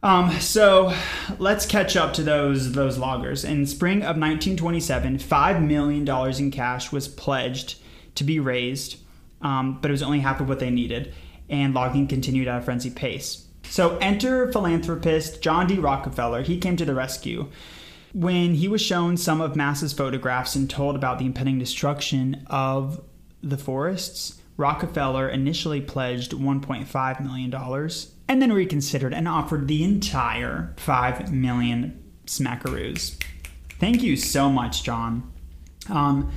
[0.00, 0.94] Um, so
[1.40, 3.44] let's catch up to those those loggers.
[3.44, 7.74] In spring of 1927, five million dollars in cash was pledged
[8.18, 8.98] to be raised,
[9.42, 11.14] um, but it was only half of what they needed,
[11.48, 13.46] and logging continued at a frenzied pace.
[13.64, 15.78] So enter philanthropist John D.
[15.78, 16.42] Rockefeller.
[16.42, 17.50] He came to the rescue.
[18.14, 23.02] When he was shown some of Masa's photographs and told about the impending destruction of
[23.42, 27.54] the forests, Rockefeller initially pledged $1.5 million
[28.28, 33.22] and then reconsidered and offered the entire 5 million smackaroos.
[33.78, 35.30] Thank you so much, John.
[35.88, 36.32] Um,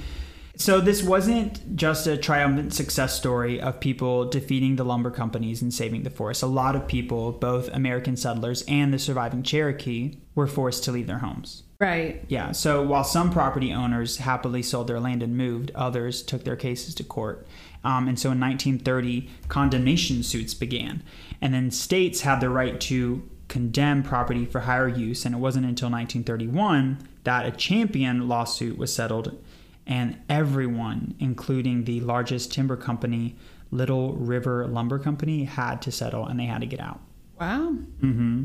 [0.62, 5.74] so this wasn't just a triumphant success story of people defeating the lumber companies and
[5.74, 6.43] saving the forest.
[6.43, 11.08] A lot of people, both American settlers and the surviving Cherokee, were forced to leave
[11.08, 11.63] their homes.
[11.80, 12.24] Right.
[12.28, 16.56] Yeah, so while some property owners happily sold their land and moved, others took their
[16.56, 17.47] cases to court.
[17.84, 21.02] Um, and so in 1930, condemnation suits began.
[21.41, 25.26] And then states had the right to condemn property for higher use.
[25.26, 29.43] And it wasn't until 1931 that a champion lawsuit was settled
[29.88, 33.36] and everyone, including the largest timber company,
[33.72, 37.00] Little River Lumber Company, had to settle and they had to get out.
[37.39, 37.76] Wow.
[38.02, 38.44] Mm-hmm.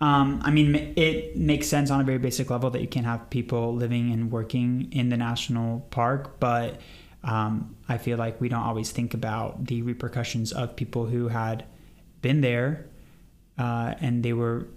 [0.00, 3.30] Um, I mean, it makes sense on a very basic level that you can't have
[3.30, 6.80] people living and working in the national park, but
[7.24, 11.64] um, I feel like we don't always think about the repercussions of people who had
[12.22, 12.86] been there
[13.58, 14.68] uh, and they were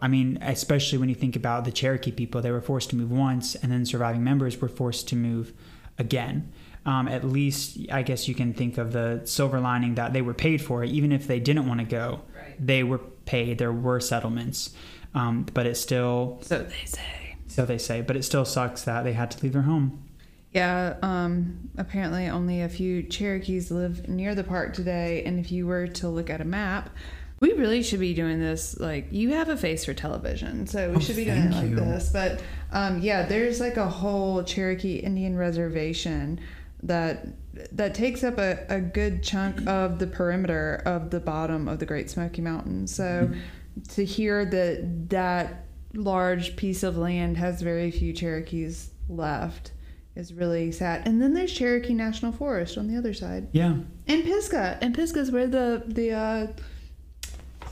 [0.00, 3.10] I mean, especially when you think about the Cherokee people, they were forced to move
[3.10, 5.52] once, and then surviving members were forced to move
[5.98, 6.52] again.
[6.86, 10.34] Um, at least, I guess you can think of the silver lining that they were
[10.34, 12.20] paid for it, even if they didn't want to go.
[12.36, 12.54] Right.
[12.58, 13.58] They were paid.
[13.58, 14.74] There were settlements,
[15.14, 16.40] um, but it still.
[16.42, 17.36] So they say.
[17.46, 20.02] So they say, but it still sucks that they had to leave their home.
[20.52, 25.66] Yeah, um, apparently only a few Cherokees live near the park today, and if you
[25.66, 26.90] were to look at a map,
[27.44, 28.78] we really should be doing this.
[28.80, 31.70] Like, you have a face for television, so we Oh, should be doing it like
[31.70, 31.76] you.
[31.76, 32.08] this.
[32.10, 36.40] But um, yeah, there's like a whole Cherokee Indian reservation
[36.82, 37.26] that
[37.72, 41.86] that takes up a, a good chunk of the perimeter of the bottom of the
[41.86, 42.94] Great Smoky Mountains.
[42.94, 43.30] So
[43.90, 49.70] to hear that that large piece of land has very few Cherokees left
[50.16, 51.06] is really sad.
[51.06, 53.48] And then there's Cherokee National Forest on the other side.
[53.52, 53.76] Yeah.
[54.06, 54.78] And Pisgah.
[54.80, 56.46] And Pisgah is where the the uh,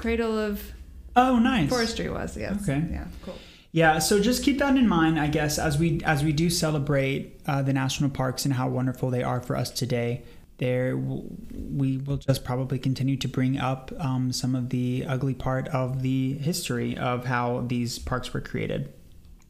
[0.02, 0.72] cradle of
[1.16, 1.68] Oh, nice.
[1.70, 2.36] forestry was.
[2.36, 2.62] Yes.
[2.62, 2.82] Okay.
[2.90, 3.06] Yeah.
[3.24, 3.34] Cool.
[3.74, 7.40] Yeah, so just keep that in mind, I guess, as we as we do celebrate
[7.46, 10.22] uh, the national parks and how wonderful they are for us today.
[10.58, 15.66] There, we will just probably continue to bring up um, some of the ugly part
[15.68, 18.92] of the history of how these parks were created.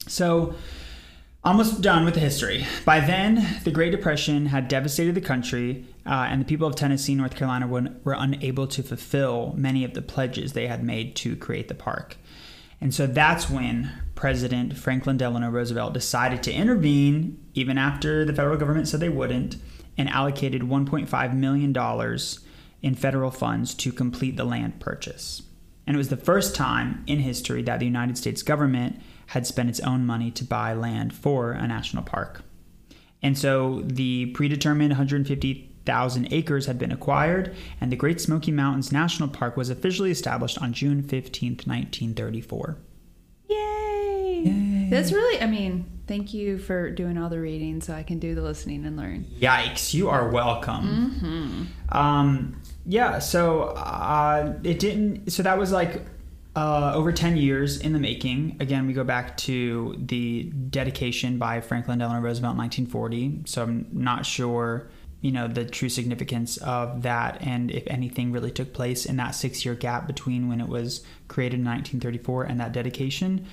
[0.08, 0.54] So,
[1.44, 2.66] almost done with the history.
[2.84, 7.14] By then, the Great Depression had devastated the country, uh, and the people of Tennessee,
[7.14, 11.36] North Carolina were, were unable to fulfill many of the pledges they had made to
[11.36, 12.16] create the park.
[12.80, 18.56] And so that's when President Franklin Delano Roosevelt decided to intervene, even after the federal
[18.56, 19.56] government said they wouldn't,
[19.98, 22.18] and allocated $1.5 million
[22.82, 25.42] in federal funds to complete the land purchase.
[25.86, 29.68] And it was the first time in history that the United States government had spent
[29.68, 32.42] its own money to buy land for a national park.
[33.22, 39.28] And so the predetermined 150,000 acres had been acquired, and the Great Smoky Mountains National
[39.28, 42.78] Park was officially established on June 15th, 1934.
[43.48, 44.42] Yay!
[44.44, 44.71] Yay.
[44.92, 45.40] That's really.
[45.40, 48.84] I mean, thank you for doing all the reading, so I can do the listening
[48.84, 49.24] and learn.
[49.40, 51.68] Yikes, you are welcome.
[51.88, 56.02] Um, yeah, so uh, it didn't, so that was like
[56.54, 58.56] uh, over 10 years in the making.
[58.60, 63.42] Again, we go back to the dedication by Franklin Delano Roosevelt in 1940.
[63.46, 64.90] So I'm not sure,
[65.22, 69.30] you know, the true significance of that and if anything really took place in that
[69.30, 73.46] six year gap between when it was created in 1934 and that dedication.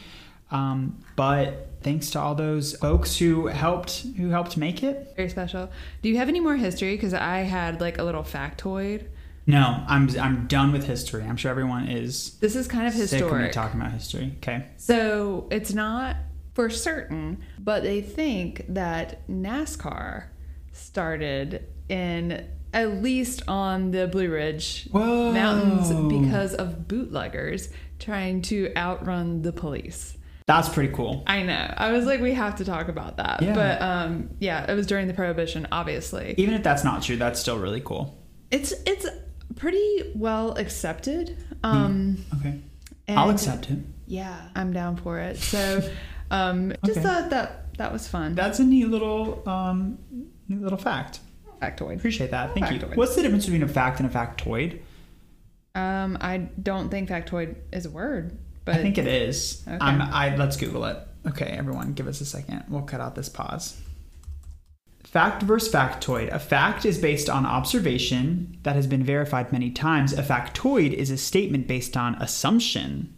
[0.52, 5.14] Um, but thanks to all those folks who helped who helped make it.
[5.16, 5.70] Very special.
[6.02, 6.96] Do you have any more history?
[6.96, 9.08] Because I had like a little factoid.
[9.46, 11.24] No, I'm I'm done with history.
[11.24, 13.52] I'm sure everyone is This is kind of sick of me historic.
[13.52, 14.34] talking about history.
[14.38, 14.66] Okay.
[14.78, 16.18] So it's not
[16.54, 20.26] for certain, but they think that NASCAR
[20.72, 25.32] started in at least on the Blue Ridge Whoa.
[25.32, 30.16] Mountains because of bootleggers trying to outrun the police.
[30.50, 31.24] That's pretty cool.
[31.28, 31.72] I know.
[31.78, 33.44] I was like, we have to talk about that.
[33.44, 33.54] Yeah.
[33.54, 36.34] But um, yeah, it was during the prohibition, obviously.
[36.40, 38.18] Even if that's not true, that's still really cool.
[38.50, 39.06] It's it's
[39.56, 41.38] pretty well accepted.
[41.64, 42.60] Um, Okay.
[43.10, 43.78] I'll accept it.
[44.08, 45.38] Yeah, I'm down for it.
[45.38, 45.88] So,
[46.32, 47.02] um, just Okay.
[47.08, 48.34] thought that that was fun.
[48.34, 50.00] That's a neat little um
[50.48, 51.20] neat little fact.
[51.62, 51.98] Factoid.
[51.98, 52.56] Appreciate that.
[52.56, 52.80] Thank you.
[52.96, 54.80] What's the difference between a fact and a factoid?
[55.76, 58.36] Um, I don't think factoid is a word,
[58.70, 59.64] but I think it is.
[59.68, 59.78] Okay.
[59.82, 60.98] I'm, I let's Google it.
[61.28, 62.66] Okay, everyone, give us a second.
[62.70, 63.80] We'll cut out this pause.
[65.04, 66.32] Fact versus factoid.
[66.32, 70.14] A fact is based on observation that has been verified many times.
[70.14, 73.16] A factoid is a statement based on assumption,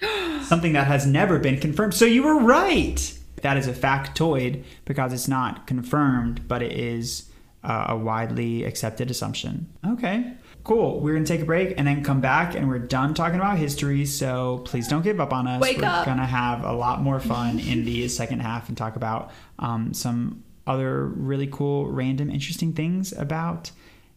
[0.42, 1.94] something that has never been confirmed.
[1.94, 3.18] So you were right.
[3.42, 7.30] That is a factoid because it's not confirmed, but it is
[7.64, 9.72] uh, a widely accepted assumption.
[9.84, 11.00] Okay, cool.
[11.00, 14.04] We're gonna take a break and then come back, and we're done talking about history.
[14.06, 15.60] So please don't give up on us.
[15.60, 16.06] Wake we're up.
[16.06, 20.42] gonna have a lot more fun in the second half and talk about um, some
[20.66, 23.70] other really cool, random, interesting things about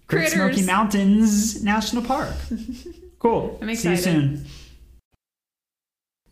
[0.08, 0.56] Great Critters.
[0.56, 2.34] Smoky Mountains National Park.
[3.20, 3.58] Cool.
[3.64, 3.98] I'm excited.
[4.04, 4.46] See you soon.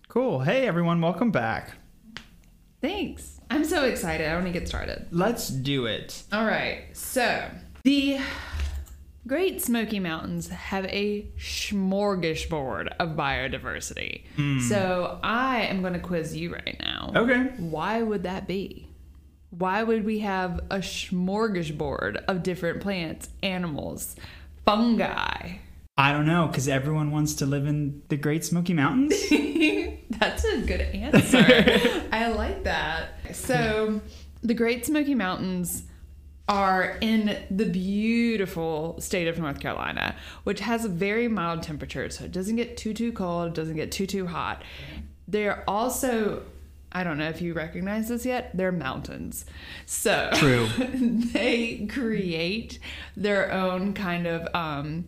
[0.08, 0.39] Cool.
[0.41, 1.71] Hey everyone, welcome back.
[2.82, 3.41] thanks.
[3.49, 4.28] I'm so excited.
[4.30, 5.08] I want to get started.
[5.12, 6.23] Let's do it.
[6.32, 6.86] All right.
[6.93, 7.43] So,
[7.84, 8.19] the
[9.27, 14.23] Great Smoky Mountains have a smorgasbord of biodiversity.
[14.35, 14.59] Hmm.
[14.59, 17.11] So, I am going to quiz you right now.
[17.15, 17.51] Okay.
[17.57, 18.88] Why would that be?
[19.49, 24.15] Why would we have a smorgasbord of different plants, animals,
[24.63, 25.53] fungi?
[25.97, 29.13] I don't know, because everyone wants to live in the Great Smoky Mountains.
[30.09, 32.07] That's a good answer.
[32.11, 33.09] I like that.
[33.33, 34.01] So,
[34.43, 35.83] the Great Smoky Mountains
[36.47, 42.25] are in the beautiful state of North Carolina, which has a very mild temperature, so
[42.25, 44.63] it doesn't get too too cold, it doesn't get too too hot.
[45.27, 46.43] They're also
[46.91, 49.45] I don't know if you recognize this yet, they're mountains.
[49.86, 50.67] So True.
[50.77, 52.79] they create
[53.17, 55.05] their own kind of um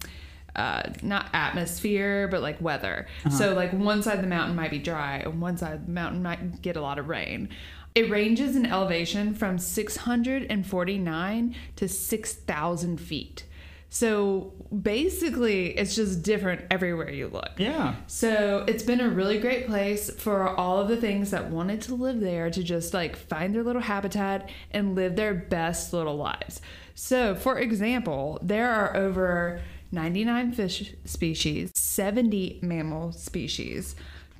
[0.57, 3.07] uh, not atmosphere, but like weather.
[3.29, 5.91] So, like one side of the mountain might be dry, and one side of the
[5.91, 7.49] mountain might get a lot of rain.
[7.97, 13.43] It ranges in elevation from 649 to 6,000 feet.
[13.89, 17.53] So, basically, it's just different everywhere you look.
[17.57, 17.95] Yeah.
[18.05, 21.95] So it's been a really great place for all of the things that wanted to
[21.95, 26.61] live there to just like find their little habitat and live their best little lives.
[26.93, 29.59] So, for example, there are over
[29.91, 33.95] 99 fish species, 70 mammal species,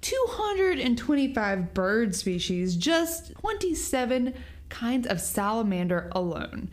[0.08, 4.34] 225 bird species, just 27
[4.70, 6.70] kinds of salamander alone.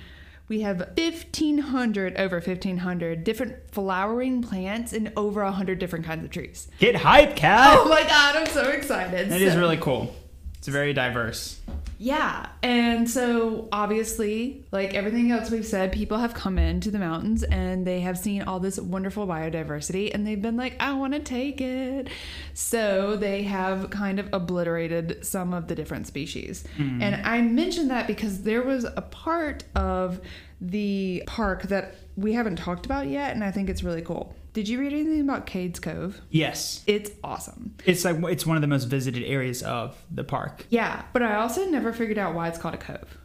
[0.47, 6.69] We have 1,500, over 1,500 different flowering plants and over 100 different kinds of trees.
[6.79, 7.79] Get hype, Kat.
[7.81, 9.33] Oh my god, I'm so excited.
[9.33, 10.15] It is So- really cool.
[10.59, 11.61] It's very diverse.
[11.99, 12.49] Yeah.
[12.63, 17.87] And so obviously, like everything else we've said, people have come into the mountains and
[17.87, 21.61] they have seen all this wonderful biodiversity and they've been like, I want to take
[21.61, 22.09] it.
[22.53, 26.65] So they have kind of obliterated some of the different species.
[26.77, 27.03] Hmm.
[27.03, 30.21] And I mentioned that because there was a part of
[30.61, 34.35] the park that we haven't talked about yet, and I think it's really cool.
[34.55, 36.21] Did you read anything about Cades Cove?
[36.31, 36.85] Yes.
[36.87, 37.75] It's awesome.
[37.85, 40.65] It's like it's one of the most visited areas of the park.
[40.71, 43.19] Yeah, but I also never figured out why it's called a cove.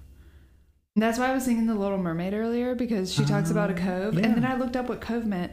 [0.95, 3.73] And that's why I was singing The Little Mermaid earlier because she talks about a
[3.73, 4.15] ah, cove.
[4.15, 4.25] yeah.
[4.25, 5.51] And then I looked up what cove meant.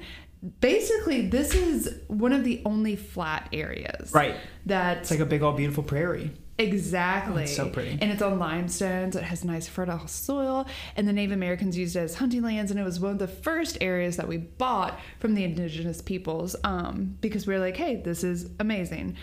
[0.61, 4.13] Basically, this is one of the only flat areas.
[4.13, 4.37] Right.
[4.65, 6.33] That's It's like a big old beautiful prairie.
[6.59, 7.43] Exactly.
[7.43, 7.99] Oh, it's so pretty.
[8.01, 10.67] And it's on limestone, so it has nice fertile soil.
[10.97, 13.29] And the Native Americans used it as hunting lands, and it was one of the
[13.29, 17.97] first areas that we bought from the indigenous peoples um, because we were like, hey,
[17.97, 19.17] this is amazing.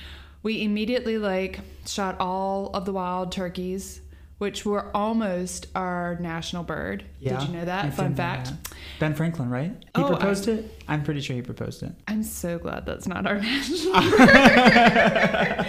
[0.43, 4.01] We immediately like shot all of the wild turkeys,
[4.43, 7.05] which were almost our national bird.
[7.21, 7.39] Yeah.
[7.39, 7.85] Did you know that?
[7.85, 8.47] I Fun fact.
[8.47, 8.73] that.
[8.99, 9.71] Ben Franklin, right?
[9.95, 10.83] He Oh, proposed it?
[10.87, 11.93] I'm pretty sure he proposed it.
[12.09, 15.65] I'm so glad that's not our national bird.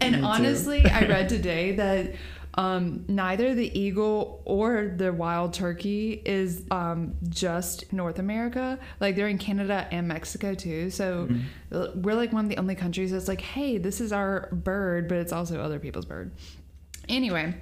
[0.00, 2.14] and honestly, I read today that
[2.54, 8.78] um, neither the eagle or the wild turkey is um, just North America.
[8.98, 10.90] Like they're in Canada and Mexico too.
[10.90, 12.02] So Mm-hmm.
[12.02, 15.18] we're like one of the only countries that's like, hey, this is our bird, but
[15.18, 16.32] it's also other people's bird.
[17.08, 17.54] Anyway,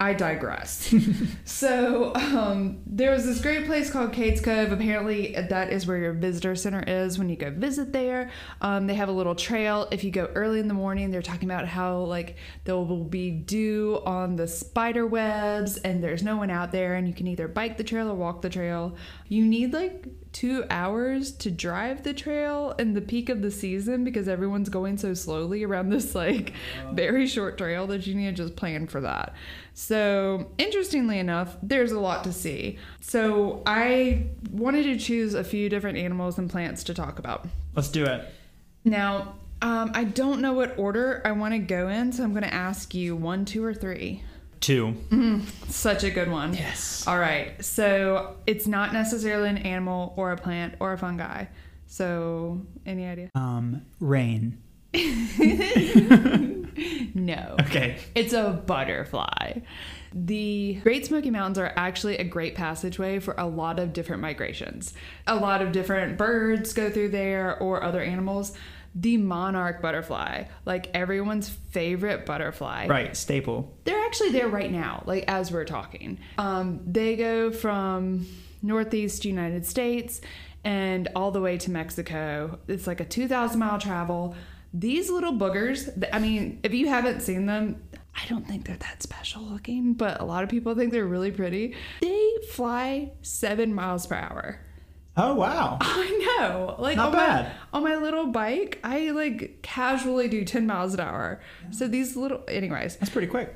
[0.00, 0.94] I digress.
[1.44, 4.70] so um, there was this great place called Cades Cove.
[4.70, 8.30] Apparently, that is where your visitor center is when you go visit there.
[8.60, 9.88] Um, they have a little trail.
[9.90, 13.30] If you go early in the morning, they're talking about how like there will be
[13.32, 17.48] dew on the spider webs, and there's no one out there, and you can either
[17.48, 18.94] bike the trail or walk the trail.
[19.26, 20.06] You need like
[20.38, 24.96] two hours to drive the trail in the peak of the season because everyone's going
[24.96, 26.52] so slowly around this like
[26.92, 29.34] very short trail that you need to just plan for that.
[29.74, 32.78] So, interestingly enough, there's a lot to see.
[33.00, 37.48] So, I wanted to choose a few different animals and plants to talk about.
[37.74, 38.32] Let's do it.
[38.84, 42.44] Now, um, I don't know what order I want to go in, so I'm going
[42.44, 44.22] to ask you one, two, or three.
[44.60, 44.94] Two.
[45.68, 46.54] Such a good one.
[46.54, 47.06] Yes.
[47.06, 47.62] All right.
[47.64, 51.46] So it's not necessarily an animal or a plant or a fungi.
[51.86, 53.30] So, any idea?
[53.34, 54.62] Um, rain.
[57.14, 57.56] No.
[57.60, 57.98] Okay.
[58.14, 59.60] It's a butterfly.
[60.14, 64.94] The Great Smoky Mountains are actually a great passageway for a lot of different migrations.
[65.26, 68.52] A lot of different birds go through there or other animals.
[69.00, 73.16] The monarch butterfly, like everyone's favorite butterfly, Right.
[73.16, 73.76] Staple.
[73.84, 76.18] they're actually there right now, like as we're talking.
[76.36, 78.26] Um, they go from
[78.62, 80.20] northeast United States
[80.64, 82.58] and all the way to Mexico.
[82.66, 84.34] It's like a 2,000 mile travel.
[84.74, 87.80] These little boogers, I mean, if you haven't seen them,
[88.14, 91.30] I don't think they're that special looking, but a lot of people think they're really
[91.30, 91.76] pretty.
[92.00, 94.60] They fly seven miles per hour.
[95.20, 95.78] Oh wow.
[95.82, 96.76] I know.
[96.78, 97.44] Like Not on bad.
[97.72, 101.40] my on my little bike, I like casually do 10 miles an hour.
[101.70, 103.54] So these little anyways, That's pretty quick.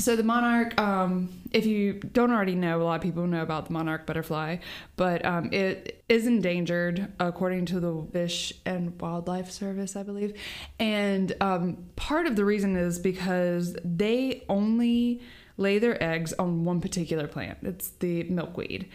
[0.00, 3.66] so the monarch, um, if you don't already know, a lot of people know about
[3.66, 4.56] the monarch butterfly,
[4.96, 10.34] but um, it is endangered according to the Fish and Wildlife Service, I believe.
[10.80, 15.22] And um, part of the reason is because they only
[15.56, 17.58] lay their eggs on one particular plant.
[17.62, 18.88] It's the milkweed.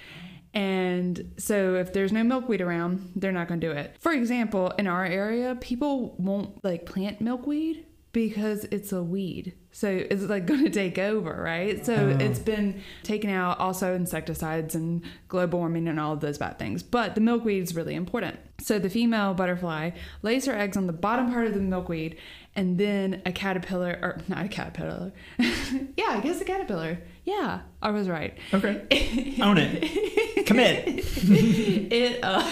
[0.54, 3.96] And so if there's no milkweed around, they're not going to do it.
[4.00, 9.54] For example, in our area, people won't like plant milkweed because it's a weed.
[9.72, 11.86] So it's like going to take over, right?
[11.86, 12.18] So Oh.
[12.24, 16.82] it's been taken out also insecticides and global warming and all of those bad things.
[16.84, 18.40] But the milkweed is really important.
[18.62, 19.92] So the female butterfly
[20.24, 22.18] lays her eggs on the bottom part of the milkweed
[22.56, 25.14] and then a caterpillar or not a caterpillar.
[25.40, 26.98] yeah, I guess a caterpillar.
[27.26, 28.36] Yeah, I was right.
[28.54, 29.36] Okay.
[29.42, 30.46] Own it.
[30.48, 30.84] Commit.
[30.88, 32.52] it uh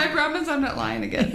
[0.00, 1.30] I promise I'm not lying again.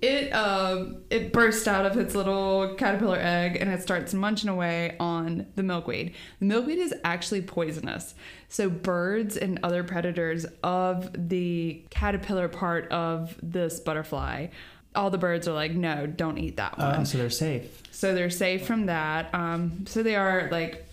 [0.00, 4.96] it um it bursts out of its little caterpillar egg and it starts munching away
[4.98, 6.14] on the milkweed.
[6.40, 8.14] The milkweed is actually poisonous.
[8.48, 14.48] So birds and other predators of the caterpillar part of this butterfly,
[14.94, 16.86] all the birds are like, no, don't eat that one.
[16.86, 17.82] Uh, so they're safe.
[17.90, 19.34] So they're safe from that.
[19.34, 20.86] Um, so they are like,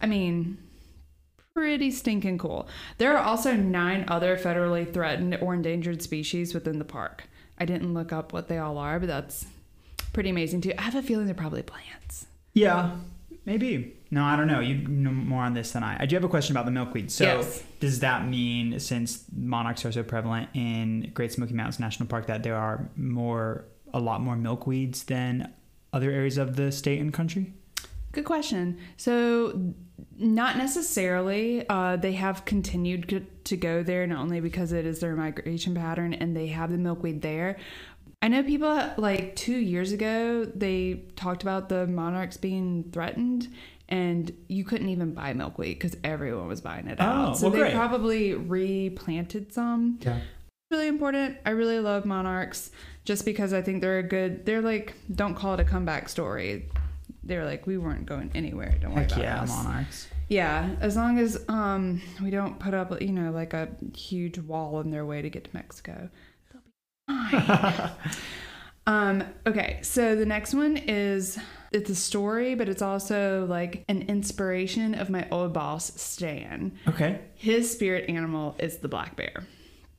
[0.00, 0.58] I mean,
[1.56, 2.68] pretty stinking cool.
[2.98, 7.24] There are also nine other federally threatened or endangered species within the park.
[7.58, 9.46] I didn't look up what they all are, but that's
[10.12, 10.74] pretty amazing too.
[10.76, 12.26] I have a feeling they're probably plants.
[12.52, 12.96] Yeah.
[13.46, 13.96] Maybe.
[14.10, 14.60] No, I don't know.
[14.60, 15.96] You know more on this than I.
[16.00, 17.10] I do have a question about the milkweed.
[17.10, 17.62] So, Yes.
[17.80, 22.42] does that mean since monarchs are so prevalent in Great Smoky Mountains National Park that
[22.42, 25.54] there are more, a lot more milkweeds than
[25.94, 27.54] other areas of the state and country?
[28.12, 28.78] Good question.
[28.98, 29.72] So,
[30.18, 31.68] not necessarily.
[31.68, 36.14] Uh, they have continued to go there not only because it is their migration pattern
[36.14, 37.56] and they have the milkweed there.
[38.22, 43.48] I know people like two years ago they talked about the monarchs being threatened,
[43.88, 47.38] and you couldn't even buy milkweed because everyone was buying it Oh, out.
[47.38, 47.74] So well, they great.
[47.74, 50.20] probably replanted some Yeah.
[50.70, 51.36] really important.
[51.44, 52.70] I really love monarchs
[53.04, 54.46] just because I think they're a good.
[54.46, 56.66] They're like don't call it a comeback story.
[57.26, 58.74] They're like we weren't going anywhere.
[58.80, 59.48] Don't worry Heck about yeah, us.
[59.48, 60.08] monarchs.
[60.28, 64.80] Yeah, as long as um we don't put up you know like a huge wall
[64.80, 66.08] in their way to get to Mexico,
[66.52, 67.90] they'll be fine.
[68.86, 69.24] um.
[69.46, 71.38] Okay, so the next one is
[71.72, 76.72] it's a story, but it's also like an inspiration of my old boss Stan.
[76.88, 77.20] Okay.
[77.34, 79.44] His spirit animal is the black bear.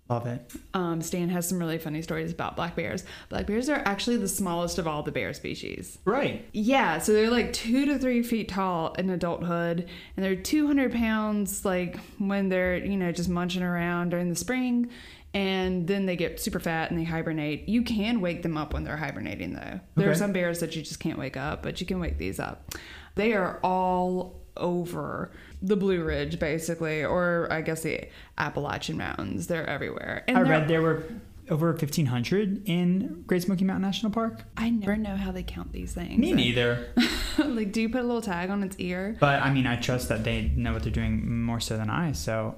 [0.09, 0.51] Love it.
[0.73, 3.03] Um, Stan has some really funny stories about black bears.
[3.27, 5.97] Black bears are actually the smallest of all the bear species.
[6.05, 6.45] Right.
[6.53, 11.65] Yeah, so they're like two to three feet tall in adulthood, and they're 200 pounds
[11.65, 14.89] like when they're, you know, just munching around during the spring,
[15.33, 17.67] and then they get super fat and they hibernate.
[17.67, 19.81] You can wake them up when they're hibernating, though.
[19.95, 22.39] There are some bears that you just can't wake up, but you can wake these
[22.39, 22.71] up.
[23.15, 25.31] They are all over
[25.61, 29.47] the Blue Ridge, basically, or I guess the Appalachian Mountains.
[29.47, 30.23] They're everywhere.
[30.27, 31.03] And I read there were
[31.49, 34.43] over 1,500 in Great Smoky Mountain National Park.
[34.57, 36.19] I never know how they count these things.
[36.19, 36.89] Me neither.
[37.37, 39.15] like, do you put a little tag on its ear?
[39.19, 42.11] But I mean, I trust that they know what they're doing more so than I.
[42.11, 42.55] So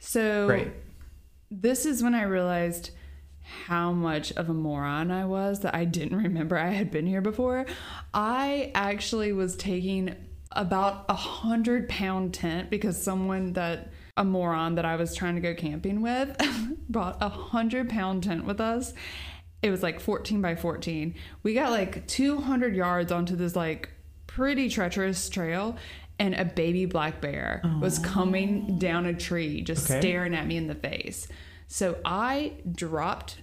[0.00, 0.68] So great.
[1.50, 2.90] this is when I realized
[3.66, 7.20] how much of a moron I was that I didn't remember I had been here
[7.20, 7.66] before.
[8.12, 10.14] I actually was taking
[10.56, 15.40] about a hundred pound tent because someone that a moron that I was trying to
[15.40, 16.36] go camping with
[16.88, 18.92] brought a hundred pound tent with us.
[19.62, 21.14] It was like 14 by 14.
[21.42, 23.90] We got like 200 yards onto this like
[24.26, 25.76] pretty treacherous trail
[26.18, 30.00] and a baby black bear was coming down a tree just Okay.
[30.00, 31.26] staring at me in the face.
[31.68, 33.38] So I dropped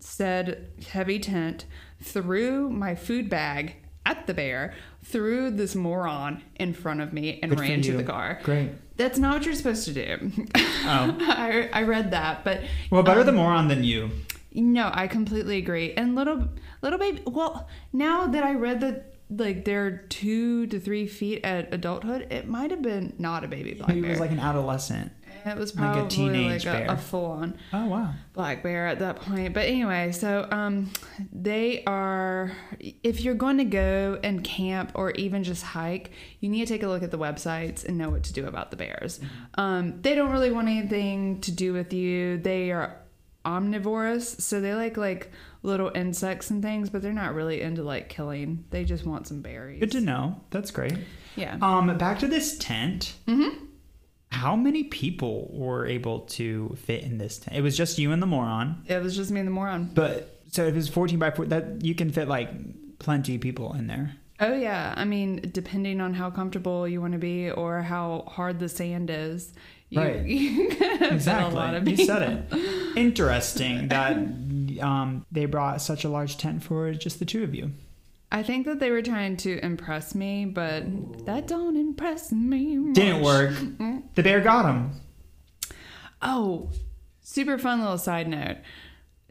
[0.00, 1.64] said heavy tent,
[2.02, 7.50] threw my food bag at the bear, threw this moron in front of me, and
[7.50, 8.38] Good ran to the car.
[8.42, 8.70] Great.
[8.96, 10.30] That's not what you're supposed to do.
[10.56, 11.16] Oh.
[11.20, 14.10] I, I read that, but Well, better um, the moron than you.
[14.52, 15.94] no, I completely agree.
[15.94, 16.48] And little
[16.82, 21.72] little baby, well, now that I read that like they're two to three feet at
[21.72, 24.10] adulthood, it might have been not a baby black He bear.
[24.10, 25.12] was like an adolescent.
[25.46, 28.12] It was like a probably teenage like a, a full on Oh wow.
[28.34, 29.54] black bear at that point.
[29.54, 30.90] But anyway, so um,
[31.32, 32.52] they are.
[32.80, 36.10] If you're going to go and camp or even just hike,
[36.40, 38.70] you need to take a look at the websites and know what to do about
[38.70, 39.20] the bears.
[39.54, 42.38] Um, they don't really want anything to do with you.
[42.38, 42.96] They are
[43.44, 45.30] omnivorous, so they like like
[45.62, 48.64] little insects and things, but they're not really into like killing.
[48.70, 49.80] They just want some berries.
[49.80, 50.40] Good to know.
[50.50, 50.94] That's great.
[51.36, 51.56] yeah.
[51.60, 53.14] Um, back to this tent.
[53.26, 53.64] Mm-hmm.
[54.30, 57.56] How many people were able to fit in this tent?
[57.56, 58.82] It was just you and the moron.
[58.86, 59.90] it was just me and the moron.
[59.92, 62.50] But so if it's 14 by 4, that you can fit like
[62.98, 64.14] plenty of people in there.
[64.38, 68.58] Oh yeah, I mean, depending on how comfortable you want to be or how hard
[68.58, 69.52] the sand is,
[69.90, 70.24] you, Right.
[70.24, 70.70] you
[71.00, 71.52] Exactly.
[71.52, 72.96] a lot of you said it.
[72.96, 74.16] Interesting that
[74.80, 77.72] um, they brought such a large tent for just the two of you.
[78.32, 82.76] I think that they were trying to impress me, but that don't impress me.
[82.76, 82.94] Much.
[82.94, 83.54] Didn't work.
[84.14, 84.92] The bear got him.
[86.22, 86.70] Oh,
[87.22, 88.58] super fun little side note.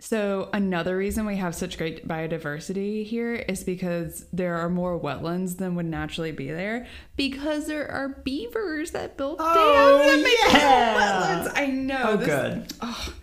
[0.01, 5.57] So another reason we have such great biodiversity here is because there are more wetlands
[5.57, 6.87] than would naturally be there
[7.17, 10.95] because there are beavers that built Oh, dams that make yeah.
[10.95, 11.51] wetlands.
[11.57, 12.01] I know.
[12.05, 12.73] Oh, this- good.
[12.81, 13.13] Oh,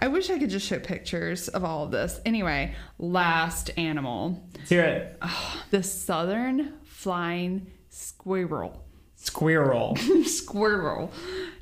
[0.00, 2.20] I wish I could just show pictures of all of this.
[2.24, 5.22] Anyway, last animal, Let's hear it.
[5.70, 8.84] the southern flying squirrel.
[9.16, 9.96] Squirrel.
[10.24, 11.12] squirrel.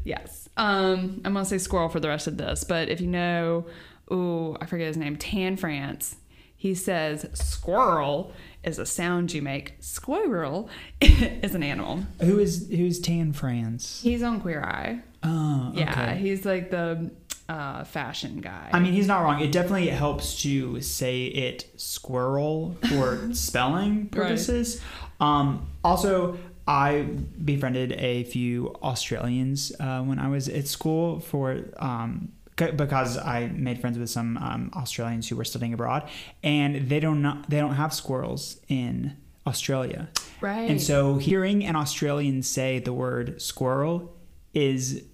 [0.04, 0.48] Yes.
[0.56, 3.66] Um, I'm gonna say squirrel for the rest of this, but if you know,
[4.10, 6.16] oh, I forget his name, Tan France.
[6.56, 8.32] He says squirrel
[8.64, 9.74] is a sound you make.
[9.80, 10.68] Squirrel
[11.00, 12.04] is an animal.
[12.20, 14.00] Who is who's Tan France?
[14.02, 15.00] He's on Queer Eye.
[15.22, 17.10] Oh, Yeah, he's like the
[17.48, 18.70] uh, fashion guy.
[18.72, 19.40] I mean, he's not wrong.
[19.40, 24.80] It definitely helps to say it squirrel for spelling purposes.
[25.20, 27.02] Um, also, I
[27.44, 33.46] befriended a few Australians uh, when I was at school for um, c- because I
[33.46, 36.08] made friends with some um, Australians who were studying abroad,
[36.42, 40.08] and they don't not, they don't have squirrels in Australia.
[40.42, 40.68] right.
[40.70, 44.14] And so hearing an Australian say the word squirrel
[44.52, 45.04] is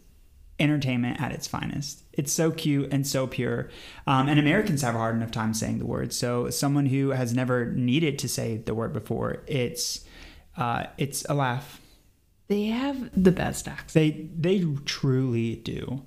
[0.59, 2.05] entertainment at its finest.
[2.13, 3.71] It's so cute and so pure.
[4.07, 6.13] Um, and Americans have a hard enough time saying the word.
[6.13, 10.05] So someone who has never needed to say the word before, it's
[10.57, 11.81] uh, it's a laugh.
[12.49, 13.95] they have the best accent.
[13.95, 16.03] They they truly do.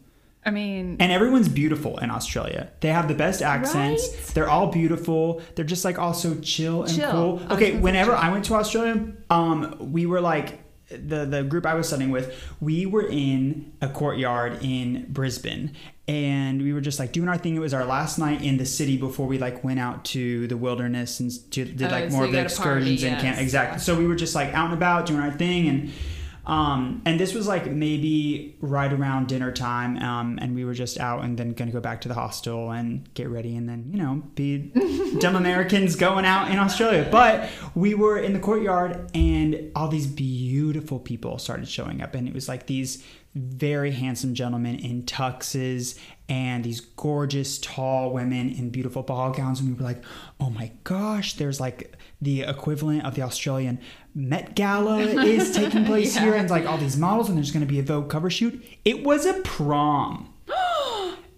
[0.45, 2.72] I mean, And everyone's beautiful in Australia.
[2.80, 4.08] They have the best accents.
[4.08, 4.26] Right?
[4.34, 5.41] They're all beautiful.
[5.56, 7.12] They're just like also chill and Chill.
[7.12, 7.41] Cool.
[7.52, 8.14] Okay, gonna whenever.
[8.16, 12.56] I went to Australia, um, we were like the the group I was studying with,
[12.60, 15.74] we were in a courtyard in Brisbane.
[16.10, 17.58] And we were just like doing our thing.
[17.58, 20.56] It was our last night in the city before we like went out to the
[20.56, 23.22] wilderness and to, did Oh, like so more you of the a party, excursions and
[23.22, 23.40] camp.
[23.40, 23.80] Exactly.
[23.80, 25.92] So we were just like out and about doing our thing and
[26.48, 30.98] um, and this was like maybe right around dinner time, um, and we were just
[30.98, 34.02] out and then gonna go back to the hostel and get ready and then you
[34.02, 34.72] know be
[35.20, 37.06] dumb Americans going out in Australia.
[37.12, 42.30] But we were in the courtyard and all these beautiful people started showing up, and
[42.30, 43.04] it was like these
[43.38, 45.98] very handsome gentlemen in tuxes
[46.30, 49.60] and these gorgeous tall women in beautiful ball gowns.
[49.60, 50.04] And we were like
[50.40, 53.80] oh my gosh there's like the equivalent of the australian
[54.16, 57.72] met gala is taking place here and like all these models and there's going to
[57.72, 58.64] be a vogue cover shoot.
[58.84, 60.34] It was a prom.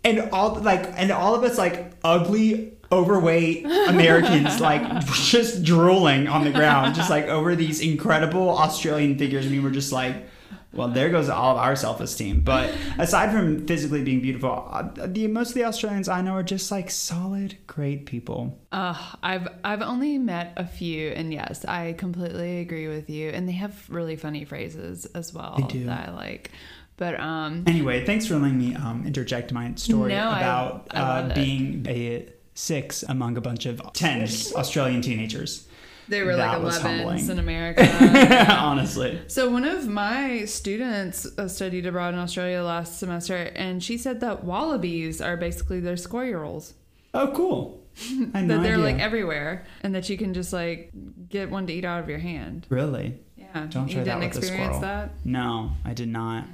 [0.02, 6.46] And all like and all of us like ugly overweight americans like just drooling on
[6.46, 9.46] the ground just like over these incredible australian figures.
[9.46, 10.26] And we were just like
[10.72, 12.42] Well, there goes all of our self esteem.
[12.42, 16.44] But aside from physically being beautiful, uh, the most of the Australians I know are
[16.44, 18.60] just like solid, great people.
[18.72, 23.30] Uh, I've I've only met a few, and yes, I completely agree with you.
[23.30, 25.86] And they have really funny phrases as well They do.
[25.86, 26.52] that I like.
[26.98, 31.32] But um, Anyway, thanks for letting me um, interject my story No, about I love
[31.32, 34.24] uh, being a six among a bunch of 10
[34.58, 35.66] Australian teenagers.
[36.10, 37.30] They were That like was 11s humbling.
[37.30, 38.48] in America.
[38.52, 39.22] Honestly.
[39.28, 44.20] So one of my students uh, studied abroad in Australia last semester, and she said
[44.22, 46.74] that wallabies are basically their squirrels.
[47.14, 47.84] Oh, cool.
[48.34, 48.86] I that no they're idea.
[48.86, 50.92] like everywhere, and that you can just like
[51.30, 52.66] get one to eat out of your hand.
[52.70, 53.20] really?
[53.36, 54.82] Yeah, Don't you try that didn't with a experience squirrel.
[54.82, 55.26] that.
[55.26, 56.46] No, I did not.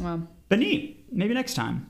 [0.00, 1.04] Well, But neat.
[1.12, 1.88] Maybe next time.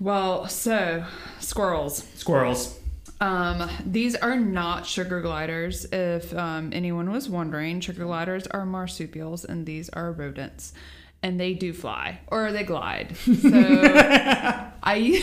[0.00, 1.04] well, so
[1.38, 2.04] squirrels.
[2.16, 2.75] Squirrels.
[3.20, 5.86] Um, these are not sugar gliders.
[5.86, 10.74] If um, anyone was wondering, sugar gliders are marsupials, and these are rodents,
[11.22, 13.16] and they do fly or they glide.
[13.16, 13.32] So
[14.82, 15.22] I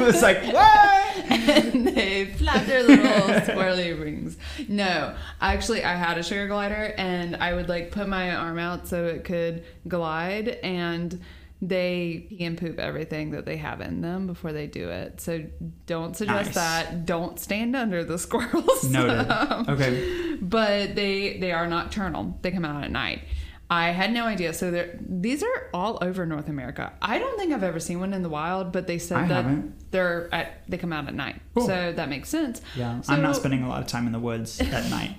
[0.00, 1.30] was like, what?
[1.30, 4.36] and they flap their little swirly wings.
[4.68, 8.88] No, actually, I had a sugar glider, and I would like put my arm out
[8.88, 11.20] so it could glide, and
[11.68, 15.20] they pee and poop everything that they have in them before they do it.
[15.20, 15.44] So
[15.86, 16.54] don't suggest Nice.
[16.54, 17.06] that.
[17.06, 18.84] Don't stand under the squirrels.
[18.90, 19.30] Noted.
[19.30, 20.36] Um, Okay.
[20.40, 22.38] but they they are nocturnal.
[22.42, 23.22] They come out at night.
[23.70, 24.52] I had no idea.
[24.52, 26.92] So these are all over North America.
[27.00, 29.34] I don't think I've ever seen one in the wild, but they said I that
[29.44, 29.90] haven't.
[29.90, 31.40] they're at they come out at night.
[31.54, 31.66] Cool.
[31.66, 32.60] So that makes sense.
[32.76, 33.00] Yeah.
[33.08, 35.16] I'm not spending a lot of time in the woods at night.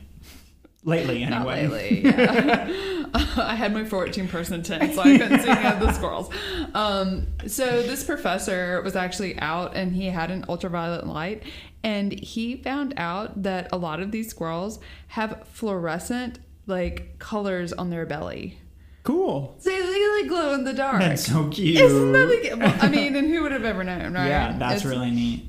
[0.85, 1.29] Lately, anyway.
[1.29, 2.01] Not lately.
[2.05, 2.71] Yeah.
[3.37, 6.29] I had my 14 person tent, so I couldn't see any of the squirrels.
[6.73, 11.43] Um, so this professor was actually out and he had an ultraviolet light,
[11.83, 17.89] and he found out that a lot of these squirrels have fluorescent like colors on
[17.89, 18.57] their belly.
[19.03, 19.55] Cool.
[19.59, 20.99] So they like glow in the dark.
[20.99, 21.79] That's so cute.
[21.79, 24.27] Isn't that like, well, I mean, and who would have ever known, right?
[24.27, 25.45] Yeah, that's It's- really neat.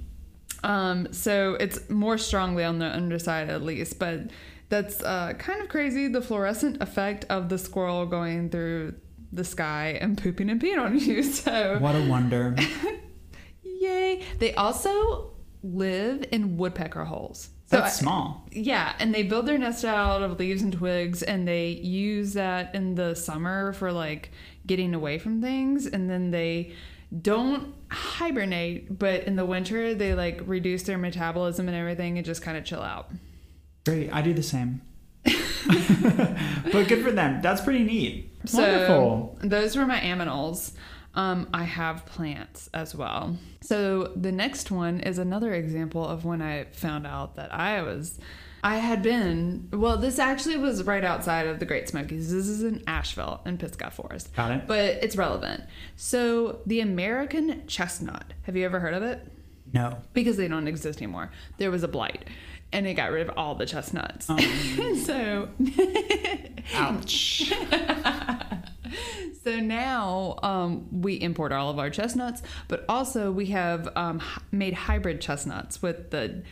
[0.63, 4.21] um, so it's more strongly on the underside at least, but
[4.69, 6.09] that's uh, kind of crazy.
[6.09, 8.95] The fluorescent effect of the squirrel going through
[9.33, 11.23] the sky and pooping and peeing on you.
[11.33, 12.57] So What a wonder.
[13.63, 14.23] yay!
[14.39, 17.51] They also live in woodpecker holes.
[17.67, 18.47] So That's I- small.
[18.53, 22.75] yeah, and they build their nest out of leaves and twigs, and they use that
[22.75, 24.31] in the summer for like
[24.67, 26.73] getting away from things, and then they
[27.23, 32.43] don't hibernate, but in the winter they like reduce their metabolism and everything and just
[32.43, 33.11] kind of chill out.
[33.87, 34.13] Great.
[34.13, 34.83] I do the same.
[35.25, 37.41] but good for them.
[37.43, 38.31] That's pretty neat.
[38.45, 39.39] So Wonderful.
[39.43, 40.73] those were my aminals.
[41.15, 43.37] Um, I have plants as well.
[43.63, 48.19] So the next one is another example of when I found out that I was.
[48.63, 49.97] I had been well.
[49.97, 52.33] This actually was right outside of the Great Smokies.
[52.33, 54.67] This is in Asheville in Pisgah Forest, Got it.
[54.67, 55.63] but it's relevant.
[55.95, 58.35] So the American chestnut.
[58.43, 59.27] Have you ever heard of it?
[59.73, 59.99] No.
[60.15, 61.31] because they don't exist anymore.
[61.59, 62.25] There was a blight,
[62.73, 64.27] and it got rid of all the chestnuts.
[64.29, 64.37] Oh.
[65.05, 65.49] so,
[66.75, 67.53] Ouch.
[69.45, 74.21] so now um, we import all of our chestnuts, but also we have um,
[74.53, 76.43] made hybrid chestnuts with the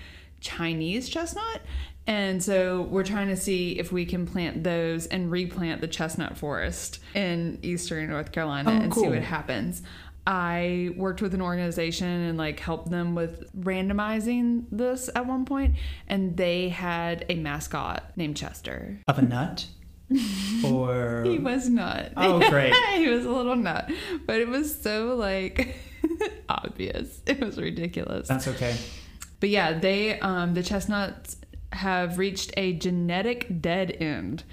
[0.41, 1.63] Chinese chestnut.
[2.07, 6.37] And so we're trying to see if we can plant those and replant the chestnut
[6.37, 9.81] forest in eastern North Carolina Oh, and see what happens.
[10.27, 15.75] I worked with an organization and like helped them with randomizing this at one point,
[16.09, 19.01] and they had a mascot named Chester.
[19.07, 19.67] Of a nut?
[20.65, 21.25] Or.
[21.27, 22.13] He was not.
[22.17, 22.73] Oh, great.
[22.95, 23.91] he was a little nut,
[24.27, 25.77] but it was so like
[26.49, 27.21] obvious.
[27.27, 28.29] It was ridiculous.
[28.29, 28.77] That's okay.
[29.41, 31.37] But yeah, they um the chestnuts
[31.73, 34.45] have reached a genetic dead end.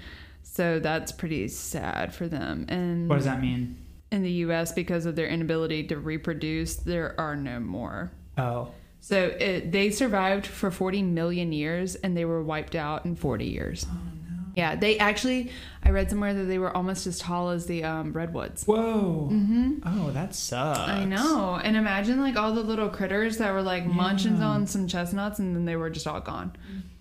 [0.42, 2.66] So that's pretty sad for them.
[2.68, 3.76] And What does that mean?
[4.12, 8.12] In the US because of their inability to reproduce, there are no more.
[8.38, 8.70] Oh.
[9.00, 13.46] So it, they survived for 40 million years and they were wiped out in 40
[13.46, 13.84] years.
[13.90, 14.44] Oh, no.
[14.54, 15.50] Yeah, they actually,
[15.82, 18.64] I read somewhere that they were almost as tall as the um, redwoods.
[18.64, 19.28] Whoa.
[19.32, 19.78] Mm-hmm.
[19.84, 20.78] Oh, that sucks.
[20.78, 21.58] I know.
[21.62, 25.56] And imagine like all the little critters that were like munching on some chestnuts and
[25.56, 26.54] then they were just all gone.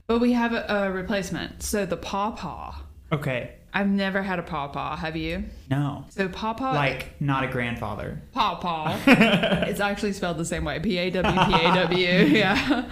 [0.07, 1.62] But we have a, a replacement.
[1.62, 2.76] So the pawpaw.
[3.12, 3.55] Okay.
[3.74, 4.97] I've never had a pawpaw.
[4.97, 5.45] Have you?
[5.69, 6.05] No.
[6.09, 6.74] So pawpaw.
[6.74, 8.22] Like, not a grandfather.
[8.34, 8.97] pawpaw.
[9.07, 10.80] it's actually spelled the same way.
[10.80, 12.07] P A W P A W.
[12.41, 12.86] Yeah.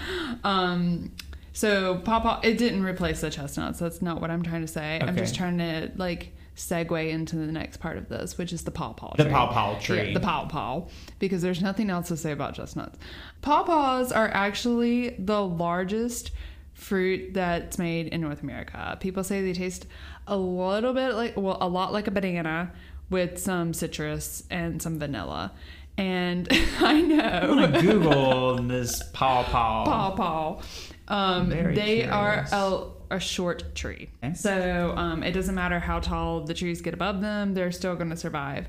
[0.44, 1.12] Um.
[1.54, 2.42] So pawpaw.
[2.44, 3.80] It didn't replace the chestnuts.
[3.80, 5.00] That's not what I'm trying to say.
[5.02, 8.72] I'm just trying to like segue into the next part of this, which is the
[8.72, 9.16] pawpaw.
[9.16, 9.26] Tree.
[9.26, 10.08] The pawpaw tree.
[10.08, 10.88] Yeah, the pawpaw.
[11.18, 12.98] Because there's nothing else to say about chestnuts.
[13.42, 16.32] Pawpaws are actually the largest
[16.74, 18.98] fruit that's made in North America.
[19.00, 19.86] People say they taste
[20.30, 22.72] a little bit like, well, a lot like a banana
[23.10, 25.52] with some citrus and some vanilla.
[25.98, 26.48] And
[26.80, 27.60] I know.
[27.60, 29.84] I'm Google this paw paw.
[29.86, 30.62] paw paw.
[31.08, 34.10] Um, they are a, a short tree.
[34.24, 34.34] Okay.
[34.36, 38.12] So um, it doesn't matter how tall the trees get above them, they're still going
[38.12, 38.68] to survive.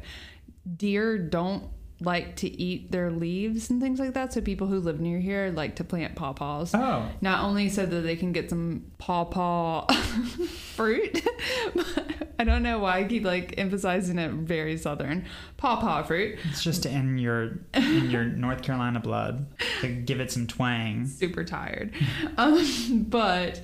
[0.76, 1.64] Deer don't
[2.00, 4.32] like to eat their leaves and things like that.
[4.32, 6.74] So people who live near here like to plant pawpaws.
[6.74, 7.08] Oh.
[7.20, 9.86] Not only so that they can get some pawpaw
[10.74, 11.22] fruit,
[11.74, 12.04] but
[12.38, 15.26] I don't know why I keep like emphasizing it very southern
[15.58, 16.38] pawpaw fruit.
[16.48, 19.46] It's just in your in your North Carolina blood
[19.82, 21.06] to give it some twang.
[21.06, 21.92] super tired.
[22.38, 23.60] um, but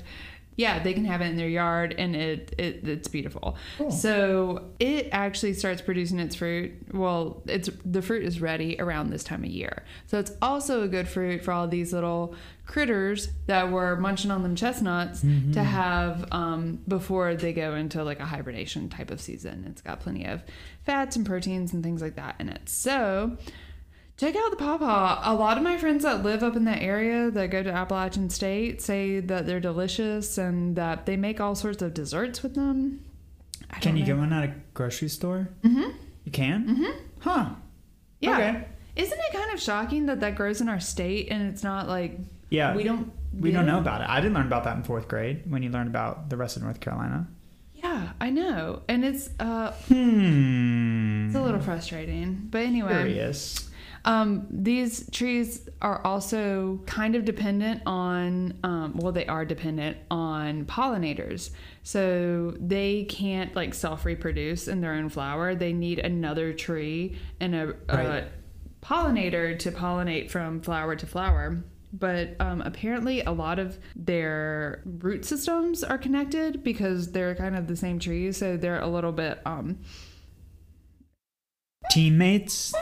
[0.56, 3.56] yeah, they can have it in their yard and it, it it's beautiful.
[3.76, 3.90] Cool.
[3.90, 6.72] So it actually starts producing its fruit.
[6.92, 9.84] Well, it's the fruit is ready around this time of year.
[10.06, 12.34] So it's also a good fruit for all these little
[12.64, 18.18] critters that were munching on them chestnuts to have um, before they go into like
[18.18, 19.64] a hibernation type of season.
[19.68, 20.42] It's got plenty of
[20.84, 22.68] fats and proteins and things like that in it.
[22.68, 23.36] So
[24.16, 25.20] Check out the pawpaw.
[25.24, 28.30] A lot of my friends that live up in that area that go to Appalachian
[28.30, 33.04] State say that they're delicious and that they make all sorts of desserts with them.
[33.70, 34.06] I Can you know.
[34.06, 35.50] get one at a grocery store?
[35.62, 35.90] Mm-hmm.
[36.24, 36.66] You can?
[36.66, 36.98] Mm-hmm.
[37.18, 37.48] Huh.
[38.20, 38.32] Yeah.
[38.38, 38.64] Okay.
[38.96, 42.18] Isn't it kind of shocking that that grows in our state and it's not like
[42.48, 42.74] Yeah.
[42.74, 43.66] we don't We don't it?
[43.66, 44.08] know about it.
[44.08, 46.62] I didn't learn about that in fourth grade when you learned about the rest of
[46.62, 47.26] North Carolina.
[47.74, 51.26] Yeah, I know, and it's uh Hmm.
[51.26, 52.48] it's a little frustrating.
[52.50, 53.65] But anyway, Curious.
[54.06, 60.64] Um, these trees are also kind of dependent on, um, well, they are dependent on
[60.64, 61.50] pollinators.
[61.82, 65.56] So they can't like self reproduce in their own flower.
[65.56, 68.24] They need another tree and a, a
[68.80, 71.64] pollinator to pollinate from flower to flower.
[71.92, 77.66] But um, apparently, a lot of their root systems are connected because they're kind of
[77.66, 78.36] the same trees.
[78.36, 79.78] So they're a little bit um,
[81.90, 82.74] Teammates?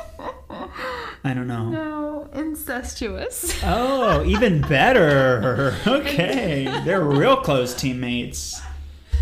[0.50, 1.70] I don't know.
[1.70, 3.60] no incestuous.
[3.62, 5.76] Oh, even better.
[5.86, 6.64] Okay.
[6.84, 8.60] They're real close teammates.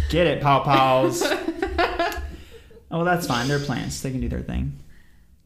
[0.09, 1.23] Get it, Pow Pows.
[2.91, 3.49] Oh, that's fine.
[3.49, 4.01] They're plants.
[4.03, 4.79] They can do their thing.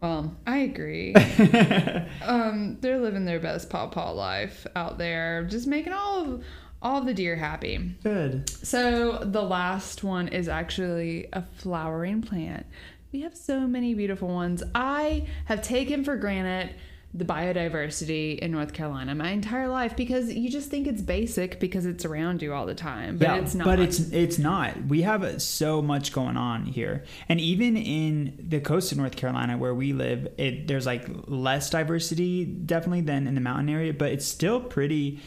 [0.01, 1.14] Well, I agree.
[2.22, 6.45] um, they're living their best pawpaw life out there, just making all of
[6.82, 7.78] all of the deer happy.
[8.03, 8.49] Good.
[8.51, 12.66] So the last one is actually a flowering plant.
[13.12, 14.62] We have so many beautiful ones.
[14.74, 16.74] I have taken for granted
[17.14, 21.86] the biodiversity in North Carolina my entire life because you just think it's basic because
[21.86, 23.64] it's around you all the time, but yeah, it's not.
[23.64, 24.86] but it's it's not.
[24.86, 29.57] We have so much going on here, and even in the coast of North Carolina
[29.57, 34.12] where we live, it there's like less diversity definitely than in the mountain area, but
[34.12, 35.20] it's still pretty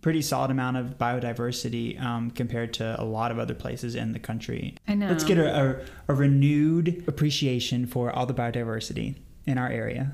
[0.00, 4.18] pretty solid amount of biodiversity um, compared to a lot of other places in the
[4.18, 4.76] country.
[4.86, 5.08] I know.
[5.08, 9.16] Let's get a, a, a renewed appreciation for all the biodiversity
[9.46, 10.12] in our area.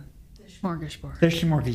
[0.49, 1.21] smorgasbord.
[1.21, 1.75] There's some more good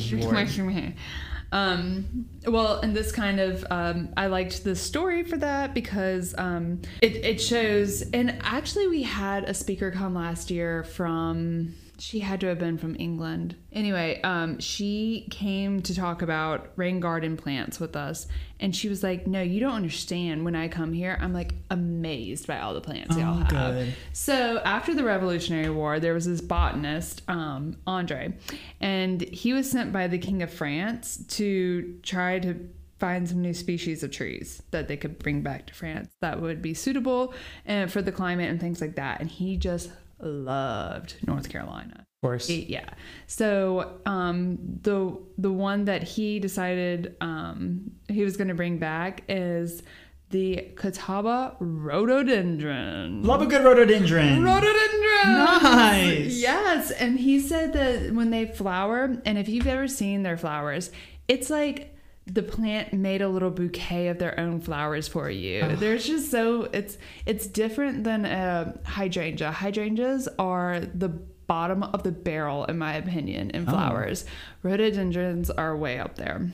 [1.52, 6.80] um, well, and this kind of, um, I liked the story for that because um,
[7.02, 12.40] it, it shows, and actually, we had a speaker come last year from, she had
[12.40, 13.54] to have been from England.
[13.72, 18.26] Anyway, um, she came to talk about rain garden plants with us,
[18.58, 20.44] and she was like, No, you don't understand.
[20.44, 23.48] When I come here, I'm like amazed by all the plants y'all Oh, have.
[23.74, 23.94] good.
[24.12, 28.32] So after the Revolutionary War, there was this botanist, um, Andre,
[28.80, 33.54] and he was sent by the King of France to try to find some new
[33.54, 37.32] species of trees that they could bring back to France that would be suitable
[37.64, 39.20] and for the climate and things like that.
[39.20, 39.90] And he just
[40.22, 42.06] loved North Carolina.
[42.22, 42.50] Of course.
[42.50, 42.90] Yeah.
[43.26, 49.24] So um, the the one that he decided um, he was going to bring back
[49.28, 49.82] is
[50.30, 53.22] the Catawba rhododendron.
[53.24, 54.42] Love a good rhododendron.
[54.42, 55.00] Rhododendron.
[55.24, 56.40] Nice.
[56.40, 60.90] Yes, and he said that when they flower, and if you've ever seen their flowers,
[61.26, 61.96] it's like
[62.26, 65.76] the plant made a little bouquet of their own flowers for you.
[65.76, 69.50] They're just so it's it's different than a hydrangea.
[69.50, 73.72] Hydrangeas are the bottom of the barrel in my opinion in oh.
[73.72, 74.24] flowers.
[74.62, 76.48] Rhododendrons are way up there.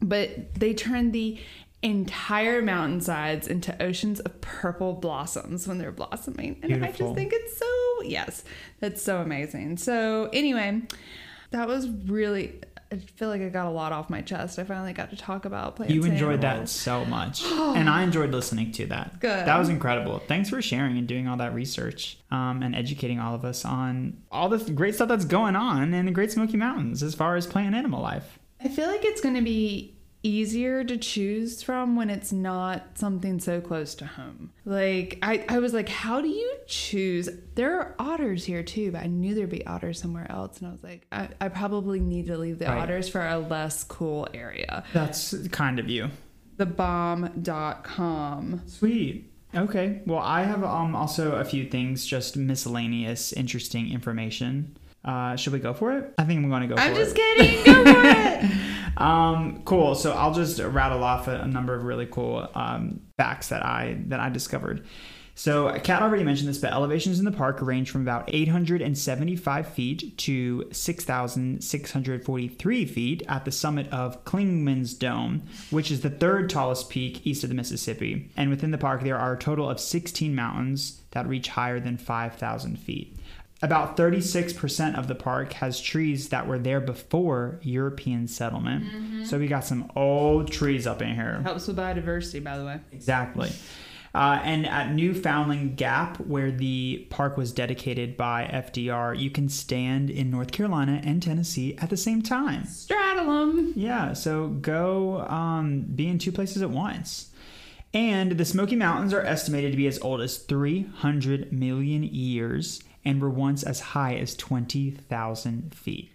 [0.00, 1.38] But they turn the
[1.82, 6.58] entire mountainsides into oceans of purple blossoms when they're blossoming.
[6.62, 8.44] And I just think it's so yes,
[8.80, 9.76] that's so amazing.
[9.76, 10.82] So anyway,
[11.50, 12.60] that was really
[12.92, 14.58] I feel like I got a lot off my chest.
[14.58, 15.94] I finally got to talk about plants.
[15.94, 17.42] You enjoyed that so much.
[17.50, 19.18] and I enjoyed listening to that.
[19.18, 19.46] Good.
[19.46, 20.18] That was incredible.
[20.18, 24.18] Thanks for sharing and doing all that research um, and educating all of us on
[24.30, 27.46] all the great stuff that's going on in the Great Smoky Mountains as far as
[27.46, 28.38] plant and animal life.
[28.62, 29.91] I feel like it's going to be
[30.24, 34.52] easier to choose from when it's not something so close to home.
[34.64, 37.28] Like I, I was like, how do you choose?
[37.56, 40.58] There are otters here too, but I knew there'd be otters somewhere else.
[40.58, 42.82] And I was like, I, I probably need to leave the Right.
[42.82, 44.84] otters for a less cool area.
[44.92, 46.08] That's kind of you.
[46.58, 48.62] Thebomb.com.
[48.66, 49.28] Sweet.
[49.54, 50.00] Okay.
[50.06, 54.76] Well, I have um also a few things, just miscellaneous, interesting information.
[55.04, 56.14] Uh, should we go for it?
[56.18, 56.84] I think I'm going to go for it.
[56.84, 57.36] I'm just it.
[57.36, 57.64] kidding.
[57.64, 58.50] Go for it.
[58.94, 59.94] Um, cool.
[59.94, 63.96] So I'll just rattle off a, a number of really cool um, facts that I
[64.08, 64.86] that I discovered.
[65.34, 70.18] So Kat already mentioned this, but elevations in the park range from about 875 feet
[70.18, 77.26] to 6,643 feet at the summit of Clingman's Dome, which is the third tallest peak
[77.26, 78.30] east of the Mississippi.
[78.36, 81.96] And within the park, there are a total of 16 mountains that reach higher than
[81.96, 83.16] 5,000 feet.
[83.62, 89.26] About 36% of the park has trees that were there before European settlement.
[89.28, 91.40] So we got some old trees up in here.
[91.44, 92.80] Helps with biodiversity, by the way.
[92.90, 93.52] Exactly.
[94.14, 100.10] Uh, and at Newfoundland Gap, where the park was dedicated by FDR, you can stand
[100.10, 102.66] in North Carolina and Tennessee at the same time.
[102.66, 103.72] Straddle 'em.
[103.74, 107.30] Yeah, so go um, be in two places at once.
[107.94, 113.20] And the Smoky Mountains are estimated to be as old as 300 million years and
[113.20, 116.10] were once as high as 20,000 feet.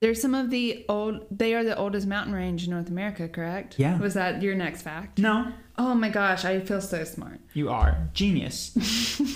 [0.00, 1.26] They're some of the old.
[1.30, 3.78] They are the oldest mountain range in North America, correct?
[3.78, 3.98] Yeah.
[3.98, 5.18] Was that your next fact?
[5.18, 7.40] No, Oh my gosh, I feel so smart.
[7.52, 8.76] you are genius.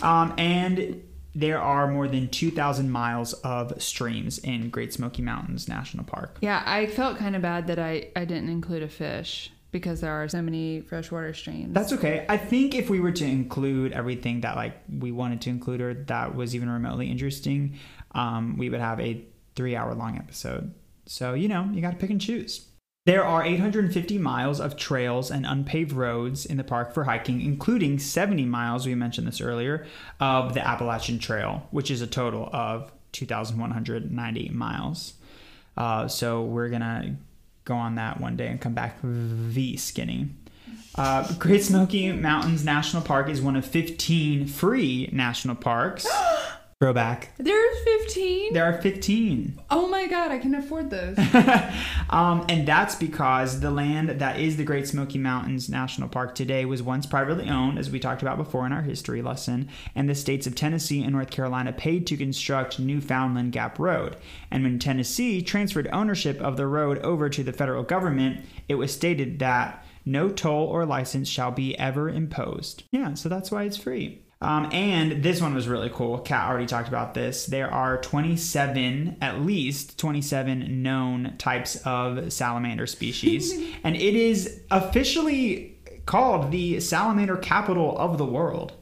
[0.03, 1.03] um, and
[1.35, 6.39] there are more than 2,000 miles of streams in Great Smoky Mountains National Park.
[6.43, 10.13] Yeah, I felt kind of bad that I I didn't include a fish because there
[10.13, 11.75] are so many freshwater streams.
[11.75, 12.25] That's okay.
[12.29, 15.95] I think if we were to include everything that like we wanted to include or
[15.95, 17.79] that was even remotely interesting,
[18.13, 19.25] um, we would have a
[19.57, 20.73] three hour long episode.
[21.07, 22.67] So, you know, you got to pick and choose.
[23.05, 27.99] There are 850 miles of trails and unpaved roads in the park for hiking, including
[27.99, 29.87] 70 miles, we mentioned this earlier,
[30.21, 35.15] of the Appalachian Trail, which is a total of 2,190 miles.
[35.77, 37.17] Uh, so we're going to
[37.65, 40.31] go on that one day and come back V skinny.
[40.95, 46.07] Uh, Great Smoky Mountains National Park is one of 15 free national parks.
[46.83, 47.29] Throwback.
[47.39, 48.55] There's 15.
[48.55, 49.63] There are 15.
[49.71, 51.17] Oh my god, I can afford those.
[52.11, 56.65] um, and that's because the land that is the Great Smoky Mountains National Park today
[56.65, 60.15] was once privately owned, as we talked about before in our history lesson, and the
[60.17, 64.17] states of Tennessee and North Carolina paid to construct Newfoundland Gap Road.
[64.51, 68.93] And when Tennessee transferred ownership of the road over to the federal government, it was
[68.93, 72.83] stated that no toll or license shall be ever imposed.
[72.91, 74.22] Yeah, so that's why it's free.
[74.43, 76.19] Um, and this one was really cool.
[76.19, 77.47] Kat already talked about this.
[77.47, 83.53] There are 27, at least 27 known types of salamander species.
[83.85, 88.73] and it is officially called the salamander capital of the world.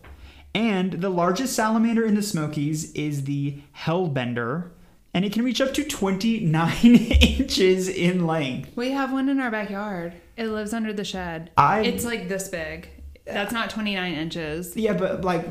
[0.54, 4.70] And the largest salamander in the Smokies is the hellbender.
[5.12, 8.74] And it can reach up to 29 inches in length.
[8.76, 10.14] we have one in our backyard.
[10.36, 11.50] It lives under the shed.
[11.56, 12.88] I- It's like this big.
[13.33, 14.76] That's not 29 inches.
[14.76, 15.47] Yeah, but like,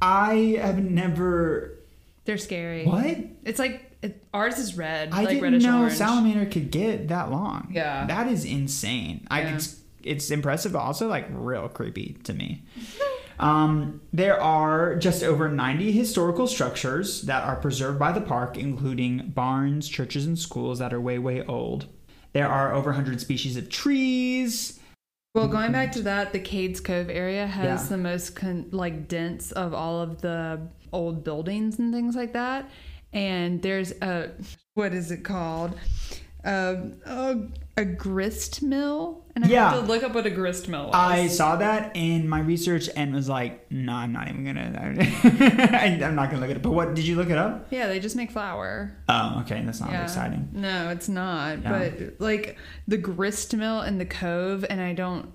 [0.00, 1.78] I have never.
[2.24, 2.84] They're scary.
[2.84, 3.16] What?
[3.44, 5.94] It's like it, ours is red, I like didn't reddish know orange.
[5.94, 7.68] salamander could get that long.
[7.72, 8.06] Yeah.
[8.06, 9.26] that is insane.
[9.30, 12.62] I it's, it's impressive, but also like real creepy to me.
[13.38, 19.32] um, there are just over 90 historical structures that are preserved by the park, including
[19.34, 21.86] barns, churches, and schools that are way way old.
[22.32, 24.79] There are over 100 species of trees.
[25.32, 27.88] Well, going back to that, the Cades Cove area has Yeah.
[27.90, 30.60] the most con- like dense of all of the
[30.92, 32.68] old buildings and things like that.
[33.12, 34.32] And there's a
[34.74, 35.76] what is it called?
[36.44, 37.36] Um, a,
[37.76, 39.24] a grist mill.
[39.36, 39.70] And I Yeah.
[39.70, 40.94] have to look up what a grist mill was.
[40.94, 44.72] I saw that in my research and was like, no, I'm not even gonna.
[46.02, 46.62] I'm not gonna look at it.
[46.62, 47.66] But what did you look it up?
[47.70, 48.96] yeah, they just make flour.
[49.08, 50.02] Oh, okay, that's not Yeah.
[50.02, 50.48] exciting.
[50.52, 51.62] No, it's not.
[51.62, 51.70] Yeah.
[51.78, 52.56] But like
[52.88, 55.32] the grist mill in the cove, and I don't.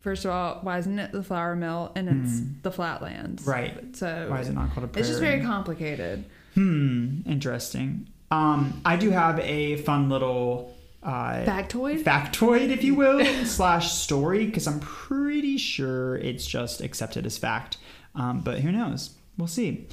[0.00, 3.46] First of all, why isn't it the flour mill and it's the flatlands?
[3.46, 3.94] Right.
[3.94, 5.00] So Why is it not called a prairie?
[5.02, 6.24] It's just very complicated.
[6.54, 8.08] Hmm, interesting.
[8.32, 12.02] Um, I do have a fun little uh, Factoid.
[12.02, 17.76] factoid, if you will, slash story, because I'm pretty sure it's just accepted as fact.
[18.14, 19.10] Um, but who knows?
[19.36, 19.86] We'll see.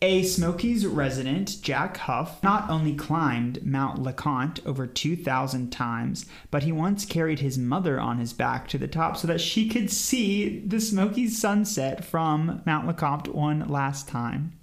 [0.00, 6.72] A Smokies resident, Jack Huff, not only climbed Mount LeConte over 2,000 times, but he
[6.72, 10.60] once carried his mother on his back to the top so that she could see
[10.60, 14.58] the Smokies sunset from Mount LeConte one last time.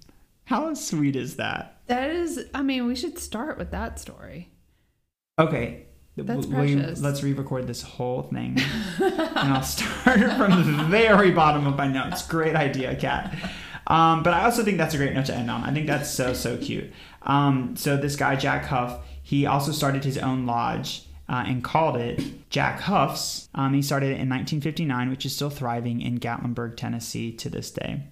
[0.46, 1.81] How sweet is that?
[1.92, 4.48] That is, I mean, we should start with that story.
[5.38, 7.02] Okay, That's you- precious.
[7.02, 8.58] let's re-record this whole thing,
[9.04, 12.26] and I'll start from the very bottom of my notes.
[12.26, 13.36] Great idea, Kat.
[13.88, 15.66] Um, but I also think that's a great note to end on.
[15.66, 16.94] I think that's so so cute.
[17.24, 21.08] Um, so this guy Jack Huff, he also started his own lodge.
[21.30, 23.48] Uh, and called it Jack Huff's.
[23.56, 27.72] Um, he started it in 1959, which is still thriving in Gatlinburg, Tennessee to this
[27.72, 28.04] day.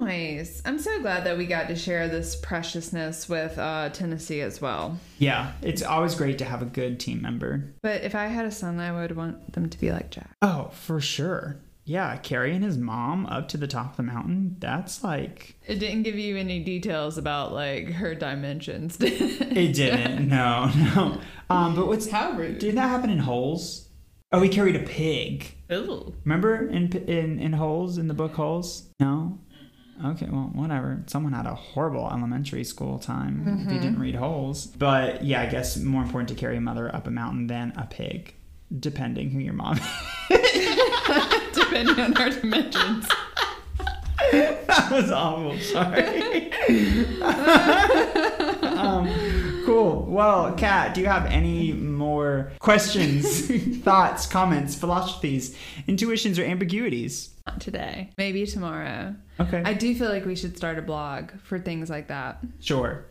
[0.00, 0.62] Nice.
[0.64, 4.98] I'm so glad that we got to share this preciousness with uh, Tennessee as well.
[5.18, 7.74] Yeah, it's always great to have a good team member.
[7.82, 10.30] But if I had a son, I would want them to be like Jack.
[10.42, 11.60] Oh, for sure.
[11.84, 15.56] Yeah, carrying his mom up to the top of the mountain, that's like.
[15.66, 18.96] It didn't give you any details about like her dimensions.
[19.50, 20.28] It didn't.
[20.28, 21.20] no, no.
[21.50, 22.08] Um, but what's.
[22.08, 22.58] How rude.
[22.60, 23.88] Didn't that happen in Holes?
[24.32, 25.56] Oh, he carried a pig.
[25.72, 26.14] Ooh.
[26.24, 28.88] Remember in in in Holes in the book Holes?
[29.00, 29.39] No.
[30.04, 31.02] Okay, well, whatever.
[31.06, 34.66] Someone had a horrible elementary school time if you didn't read Holes.
[34.66, 37.86] But yeah, I guess more important to carry a mother up a mountain than a
[37.86, 38.34] pig,
[38.78, 39.86] depending who your mom is.
[41.54, 43.08] Depending on her dimensions.
[44.32, 45.58] that was awful.
[45.58, 46.52] Sorry.
[48.62, 50.06] um, cool.
[50.08, 53.46] Well, Kat, do you have any more questions,
[53.82, 57.29] thoughts, comments, philosophies, intuitions, or ambiguities?
[57.50, 58.10] Not today.
[58.16, 59.14] Maybe tomorrow.
[59.40, 59.62] Okay.
[59.64, 62.38] I do feel like we should start a blog for things like that.
[62.60, 63.06] Sure.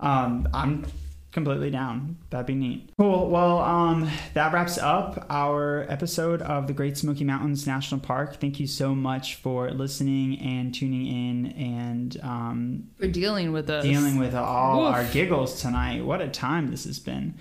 [0.00, 0.86] Um, I'm
[1.32, 2.16] completely down.
[2.30, 2.90] That'd be neat.
[2.98, 3.28] Cool.
[3.30, 8.40] Well, um, that wraps up our episode of the Great Smoky Mountains National Park.
[8.40, 13.84] Thank you so much for listening and tuning in and um, We're dealing with us.
[13.84, 14.94] dealing with all Woof.
[14.94, 16.04] our giggles tonight.
[16.04, 17.34] What a time this has been.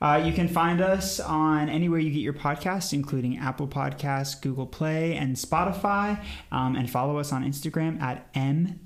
[0.00, 4.66] Uh, you can find us on anywhere you get your podcasts, including Apple Podcasts, Google
[4.66, 6.22] Play, and Spotify.
[6.50, 8.78] Um, and follow us on Instagram at MFYAM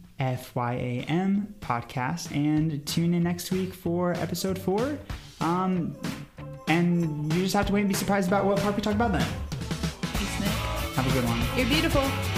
[1.61, 2.35] Podcast.
[2.35, 4.99] And tune in next week for episode four.
[5.41, 5.97] Um,
[6.67, 9.13] and you just have to wait and be surprised about what part we talk about
[9.13, 9.27] then.
[10.15, 10.49] Peace, Nick.
[10.49, 11.41] Have a good one.
[11.57, 12.34] You're beautiful.